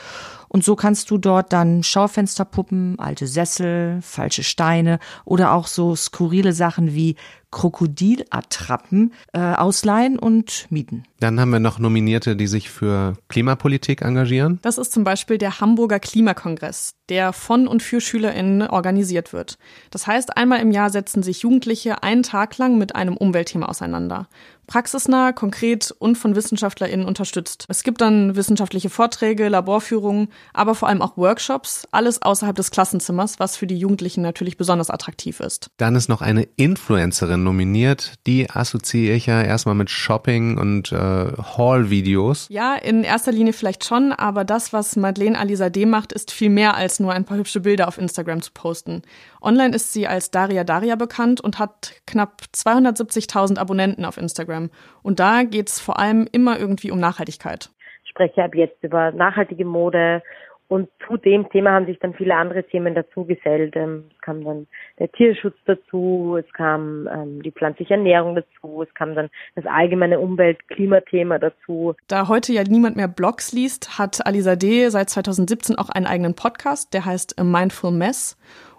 Und 0.49 0.63
so 0.63 0.75
kannst 0.77 1.11
du 1.11 1.17
dort 1.17 1.51
dann 1.51 1.83
Schaufensterpuppen, 1.83 2.97
alte 2.97 3.27
Sessel, 3.27 3.99
falsche 4.01 4.43
Steine 4.43 4.99
oder 5.25 5.53
auch 5.53 5.67
so 5.67 5.95
skurrile 5.95 6.53
Sachen 6.53 6.93
wie 6.93 7.15
Krokodilattrappen 7.51 9.13
äh, 9.33 9.39
ausleihen 9.39 10.19
und 10.19 10.67
mieten. 10.69 11.03
Dann 11.19 11.39
haben 11.39 11.51
wir 11.51 11.59
noch 11.59 11.79
Nominierte, 11.79 12.35
die 12.35 12.47
sich 12.47 12.69
für 12.69 13.17
Klimapolitik 13.29 14.01
engagieren. 14.01 14.59
Das 14.61 14.77
ist 14.77 14.91
zum 14.91 15.03
Beispiel 15.03 15.37
der 15.37 15.59
Hamburger 15.59 15.99
Klimakongress, 15.99 16.95
der 17.09 17.33
von 17.33 17.67
und 17.67 17.81
für 17.81 18.01
SchülerInnen 18.01 18.63
organisiert 18.67 19.33
wird. 19.33 19.57
Das 19.91 20.07
heißt, 20.07 20.37
einmal 20.37 20.59
im 20.59 20.71
Jahr 20.71 20.89
setzen 20.89 21.23
sich 21.23 21.41
Jugendliche 21.41 22.03
einen 22.03 22.23
Tag 22.23 22.57
lang 22.57 22.77
mit 22.77 22.95
einem 22.95 23.15
Umweltthema 23.15 23.67
auseinander 23.67 24.27
praxisnah, 24.67 25.31
konkret 25.31 25.93
und 25.99 26.17
von 26.17 26.35
WissenschaftlerInnen 26.35 27.05
unterstützt. 27.05 27.65
Es 27.69 27.83
gibt 27.83 28.01
dann 28.01 28.35
wissenschaftliche 28.35 28.89
Vorträge, 28.89 29.47
Laborführungen, 29.47 30.29
aber 30.53 30.75
vor 30.75 30.89
allem 30.89 31.01
auch 31.01 31.17
Workshops, 31.17 31.87
alles 31.91 32.21
außerhalb 32.21 32.55
des 32.55 32.71
Klassenzimmers, 32.71 33.39
was 33.39 33.57
für 33.57 33.67
die 33.67 33.77
Jugendlichen 33.77 34.21
natürlich 34.21 34.57
besonders 34.57 34.89
attraktiv 34.89 35.39
ist. 35.39 35.69
Dann 35.77 35.95
ist 35.95 36.09
noch 36.09 36.21
eine 36.21 36.43
Influencerin 36.55 37.43
nominiert, 37.43 38.13
die 38.27 38.49
assoziiere 38.49 39.15
ich 39.15 39.25
ja 39.25 39.41
erstmal 39.41 39.75
mit 39.75 39.89
Shopping 39.89 40.57
und 40.57 40.91
äh, 40.91 40.97
Haul-Videos. 40.97 42.47
Ja, 42.49 42.75
in 42.75 43.03
erster 43.03 43.31
Linie 43.31 43.53
vielleicht 43.53 43.85
schon, 43.85 44.11
aber 44.11 44.43
das, 44.45 44.73
was 44.73 44.95
Madeleine 44.95 45.37
Alizadeh 45.37 45.85
macht, 45.85 46.13
ist 46.13 46.31
viel 46.31 46.49
mehr 46.49 46.75
als 46.75 46.99
nur 46.99 47.13
ein 47.13 47.25
paar 47.25 47.37
hübsche 47.37 47.59
Bilder 47.59 47.87
auf 47.87 47.97
Instagram 47.97 48.41
zu 48.41 48.51
posten. 48.53 49.01
Online 49.45 49.75
ist 49.75 49.93
sie 49.93 50.07
als 50.07 50.31
Daria 50.31 50.63
Daria 50.63 50.95
bekannt 50.95 51.39
und 51.39 51.59
hat 51.59 52.01
knapp 52.07 52.41
270.000 52.53 53.59
Abonnenten 53.59 54.03
auf 54.03 54.17
Instagram. 54.17 54.69
Und 55.03 55.19
da 55.19 55.43
geht 55.43 55.69
es 55.69 55.79
vor 55.79 55.99
allem 55.99 56.27
immer 56.31 56.59
irgendwie 56.59 56.91
um 56.91 56.99
Nachhaltigkeit. 56.99 57.69
Ich 58.03 58.09
spreche 58.09 58.43
ab 58.43 58.55
jetzt 58.55 58.83
über 58.83 59.11
nachhaltige 59.11 59.65
Mode 59.65 60.21
und 60.67 60.89
zu 61.07 61.17
dem 61.17 61.47
Thema 61.49 61.73
haben 61.73 61.85
sich 61.85 61.99
dann 61.99 62.15
viele 62.15 62.35
andere 62.35 62.63
Themen 62.63 62.95
dazu 62.95 63.23
gesellt. 63.23 63.75
Ähm, 63.75 64.05
es 64.11 64.21
kam 64.21 64.43
dann 64.43 64.65
der 64.97 65.11
Tierschutz 65.11 65.55
dazu, 65.65 66.37
es 66.39 66.53
kam 66.53 67.07
ähm, 67.13 67.43
die 67.43 67.51
pflanzliche 67.51 67.93
Ernährung 67.93 68.35
dazu, 68.35 68.81
es 68.81 68.91
kam 68.95 69.13
dann 69.13 69.29
das 69.53 69.65
allgemeine 69.67 70.19
Umwelt-Klimathema 70.19 71.37
dazu. 71.37 71.93
Da 72.07 72.27
heute 72.27 72.51
ja 72.51 72.63
niemand 72.63 72.95
mehr 72.95 73.07
Blogs 73.07 73.53
liest, 73.53 73.99
hat 73.99 74.25
Alisa 74.25 74.55
D. 74.55 74.89
seit 74.89 75.09
2017 75.11 75.77
auch 75.77 75.89
einen 75.89 76.07
eigenen 76.07 76.33
Podcast, 76.33 76.95
der 76.95 77.05
heißt 77.05 77.37
A 77.37 77.43
Mindful 77.43 77.91
Mess. 77.91 78.35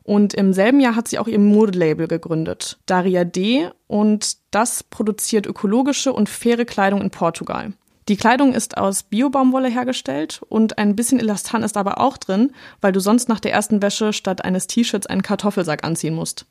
Und 0.07 0.35
im 0.35 0.53
selben 0.53 0.79
Jahr 0.79 0.95
hat 0.95 1.09
sie 1.09 1.19
auch 1.19 1.27
ihr 1.27 1.41
Modelabel 1.41 2.07
gegründet, 2.07 2.79
Daria 2.87 3.25
D. 3.25 3.71
Und 3.89 4.37
das 4.53 4.85
produziert 4.85 5.47
ökologische 5.47 6.13
und 6.13 6.29
faire 6.29 6.65
Kleidung 6.65 7.01
in 7.01 7.11
Portugal. 7.11 7.73
Die 8.07 8.17
Kleidung 8.17 8.55
ist 8.55 8.77
aus 8.77 9.03
Biobaumwolle 9.03 9.69
hergestellt 9.69 10.43
und 10.49 10.79
ein 10.79 10.95
bisschen 10.95 11.19
Elastan 11.19 11.65
ist 11.65 11.77
aber 11.77 12.01
auch 12.01 12.19
drin, 12.19 12.53
weil 12.81 12.93
du 12.93 13.01
sonst 13.01 13.29
nach 13.29 13.41
der 13.41 13.53
ersten 13.53 13.83
Wäsche 13.83 14.13
statt 14.13 14.45
eines 14.45 14.69
T-Shirts 14.69 15.09
einen 15.09 15.23
Kartoffelsack 15.23 15.83
anziehen 15.83 16.15
musst. 16.15 16.47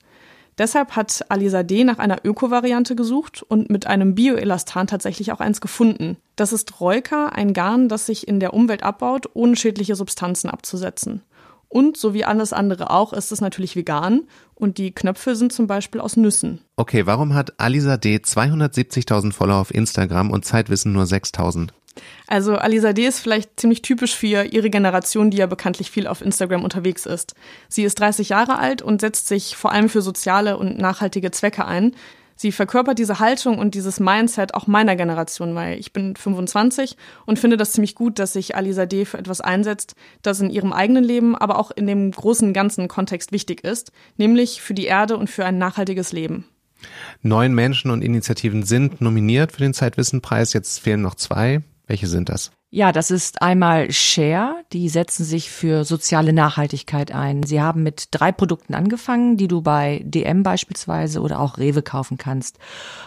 Deshalb 0.58 0.98
hat 0.98 1.24
Alisa 1.30 1.64
D. 1.64 1.86
nach 1.86 1.98
einer 1.98 2.26
Öko-Variante 2.26 2.98
gesucht 2.98 3.42
und 3.42 3.70
mit 3.70 3.88
einem 3.88 4.16
Bioelastan 4.16 4.88
tatsächlich 4.88 5.32
auch 5.32 5.40
eins 5.40 5.62
gefunden. 5.62 6.18
Das 6.36 6.52
ist 6.52 6.82
Reuka, 6.82 7.28
ein 7.28 7.54
Garn, 7.54 7.88
das 7.88 8.06
sich 8.06 8.28
in 8.28 8.42
der 8.42 8.54
Umwelt 8.54 8.84
abbaut, 8.84 9.30
ohne 9.34 9.56
schädliche 9.56 9.96
Substanzen 9.96 10.50
abzusetzen. 10.50 11.22
Und 11.76 11.98
so 11.98 12.14
wie 12.14 12.24
alles 12.24 12.54
andere 12.54 12.90
auch 12.90 13.12
ist 13.12 13.34
es 13.34 13.42
natürlich 13.42 13.76
vegan 13.76 14.22
und 14.54 14.78
die 14.78 14.94
Knöpfe 14.94 15.36
sind 15.36 15.52
zum 15.52 15.68
Beispiel 15.68 16.00
aus 16.00 16.16
Nüssen. 16.16 16.62
Okay, 16.78 17.06
warum 17.06 17.34
hat 17.34 17.60
Alisa 17.60 17.98
D 17.98 18.16
270.000 18.16 19.34
Follower 19.34 19.60
auf 19.60 19.76
Instagram 19.76 20.32
und 20.32 20.46
Zeitwissen 20.46 20.94
nur 20.94 21.04
6.000? 21.04 21.72
Also 22.28 22.56
Alisa 22.56 22.94
D 22.94 23.06
ist 23.06 23.20
vielleicht 23.20 23.60
ziemlich 23.60 23.82
typisch 23.82 24.16
für 24.16 24.46
ihre 24.46 24.70
Generation, 24.70 25.32
die 25.32 25.38
ja 25.38 25.48
bekanntlich 25.48 25.92
viel 25.92 26.08
auf 26.08 26.22
Instagram 26.22 26.64
unterwegs 26.64 27.06
ist. 27.06 27.36
Sie 27.68 27.84
ist 27.84 28.00
30 28.00 28.30
Jahre 28.30 28.58
alt 28.58 28.82
und 28.82 29.02
setzt 29.02 29.28
sich 29.28 29.58
vor 29.58 29.74
allem 29.74 29.90
für 29.90 30.02
soziale 30.02 30.58
und 30.58 30.78
nachhaltige 30.78 31.32
Zwecke 31.32 31.66
ein. 31.66 31.94
Sie 32.36 32.52
verkörpert 32.52 33.00
diese 33.00 33.20
Haltung 33.20 33.58
und 33.58 33.76
dieses 33.76 34.00
Mindset 34.00 34.54
auch 34.54 34.68
meiner 34.68 34.96
Generation, 34.96 35.56
weil 35.56 35.80
ich 35.80 35.94
bin 35.94 36.16
25 36.16 36.98
und 37.26 37.40
finde 37.40 37.58
das 37.58 37.72
ziemlich 37.72 37.96
gut, 37.96 38.20
dass 38.20 38.34
sich 38.34 38.56
Alisa 38.56 38.86
D. 38.86 39.06
für 39.06 39.18
etwas 39.18 39.42
einsetzt, 39.42 39.96
das 40.22 40.42
in 40.42 40.50
ihrem 40.50 40.74
eigenen 40.74 41.04
Leben, 41.04 41.36
aber 41.36 41.58
auch 41.58 41.72
in 41.72 41.88
dem 41.88 42.12
großen 42.12 42.54
ganzen 42.54 42.88
Kontext 42.88 43.32
wichtig 43.32 43.64
ist, 43.64 43.92
nämlich 44.18 44.62
für 44.62 44.74
die 44.74 44.86
Erde 44.86 45.18
und 45.18 45.30
für 45.30 45.46
ein 45.46 45.58
nachhaltiges 45.58 46.12
Leben. 46.12 46.46
Neun 47.22 47.54
Menschen 47.54 47.90
und 47.90 48.04
Initiativen 48.04 48.64
sind 48.64 49.02
nominiert 49.02 49.54
für 49.54 49.60
den 49.60 49.74
Zeitwissenpreis. 49.74 50.54
Jetzt 50.54 50.80
fehlen 50.80 51.02
noch 51.02 51.16
zwei. 51.16 51.62
Welche 51.88 52.08
sind 52.08 52.30
das? 52.30 52.52
Ja, 52.72 52.92
das 52.92 53.10
ist 53.12 53.42
einmal 53.42 53.92
Share, 53.92 54.64
die 54.74 54.90
setzen 54.90 55.24
sich 55.24 55.50
für 55.50 55.86
soziale 55.86 56.34
Nachhaltigkeit 56.34 57.12
ein. 57.14 57.44
Sie 57.44 57.62
haben 57.62 57.84
mit 57.84 58.08
drei 58.12 58.32
Produkten 58.32 58.74
angefangen, 58.74 59.38
die 59.38 59.48
du 59.48 59.62
bei 59.62 60.02
DM 60.04 60.44
beispielsweise 60.44 61.22
oder 61.22 61.40
auch 61.40 61.58
Rewe 61.58 61.84
kaufen 61.84 62.18
kannst. 62.18 62.58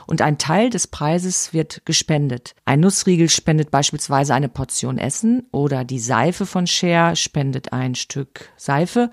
Und 0.06 0.22
ein 0.22 0.38
Teil 0.38 0.70
des 0.70 0.86
Preises 0.86 1.52
wird 1.52 1.82
gespendet. 1.84 2.54
Ein 2.64 2.80
Nussriegel 2.80 3.28
spendet 3.28 3.70
beispielsweise 3.70 4.32
eine 4.32 4.48
Portion 4.48 4.96
Essen 4.96 5.46
oder 5.50 5.84
die 5.84 5.98
Seife 5.98 6.46
von 6.46 6.66
Share 6.66 7.14
spendet 7.14 7.72
ein 7.72 7.94
Stück 7.94 8.50
Seife 8.56 9.10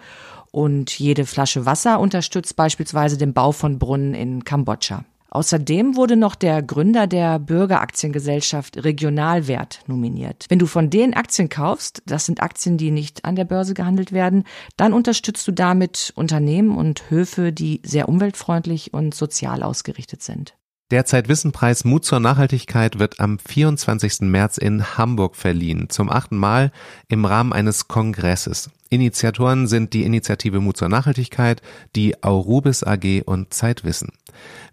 und 0.52 0.98
jede 0.98 1.26
Flasche 1.26 1.66
Wasser 1.66 2.00
unterstützt 2.00 2.56
beispielsweise 2.56 3.18
den 3.18 3.34
Bau 3.34 3.52
von 3.52 3.78
Brunnen 3.78 4.14
in 4.14 4.46
Kambodscha. 4.46 5.04
Außerdem 5.36 5.98
wurde 5.98 6.16
noch 6.16 6.34
der 6.34 6.62
Gründer 6.64 7.08
der 7.08 7.40
Bürgeraktiengesellschaft 7.40 8.86
Regionalwert 8.86 9.82
nominiert. 9.86 10.46
Wenn 10.48 10.60
du 10.60 10.66
von 10.66 10.90
den 10.90 11.14
Aktien 11.14 11.50
kaufst, 11.50 12.02
das 12.06 12.26
sind 12.26 12.42
Aktien, 12.42 12.78
die 12.78 12.90
nicht 12.90 13.26
an 13.26 13.36
der 13.36 13.44
Börse 13.44 13.74
gehandelt 13.74 14.14
werden, 14.14 14.46
dann 14.78 14.94
unterstützt 14.94 15.46
du 15.46 15.52
damit 15.52 16.14
Unternehmen 16.16 16.78
und 16.78 17.10
Höfe, 17.10 17.52
die 17.52 17.82
sehr 17.84 18.08
umweltfreundlich 18.08 18.94
und 18.94 19.14
sozial 19.14 19.62
ausgerichtet 19.62 20.24
sind. 20.24 20.56
Der 20.92 21.04
Zeitwissenpreis 21.04 21.84
Mut 21.84 22.06
zur 22.06 22.20
Nachhaltigkeit 22.20 23.00
wird 23.00 23.20
am 23.20 23.40
24. 23.40 24.22
März 24.22 24.60
in 24.60 25.00
Hamburg 25.00 25.36
verliehen, 25.36 25.90
zum 25.90 26.12
achten 26.12 26.38
Mal 26.38 26.72
im 27.08 27.26
Rahmen 27.26 27.54
eines 27.54 27.88
Kongresses. 27.88 28.70
Initiatoren 28.90 29.66
sind 29.66 29.94
die 29.94 30.04
Initiative 30.04 30.60
Mut 30.60 30.78
zur 30.78 30.90
Nachhaltigkeit, 30.90 31.64
die 31.96 32.24
Aurubis 32.24 32.84
AG 32.84 33.24
und 33.26 33.52
Zeitwissen. 33.52 34.10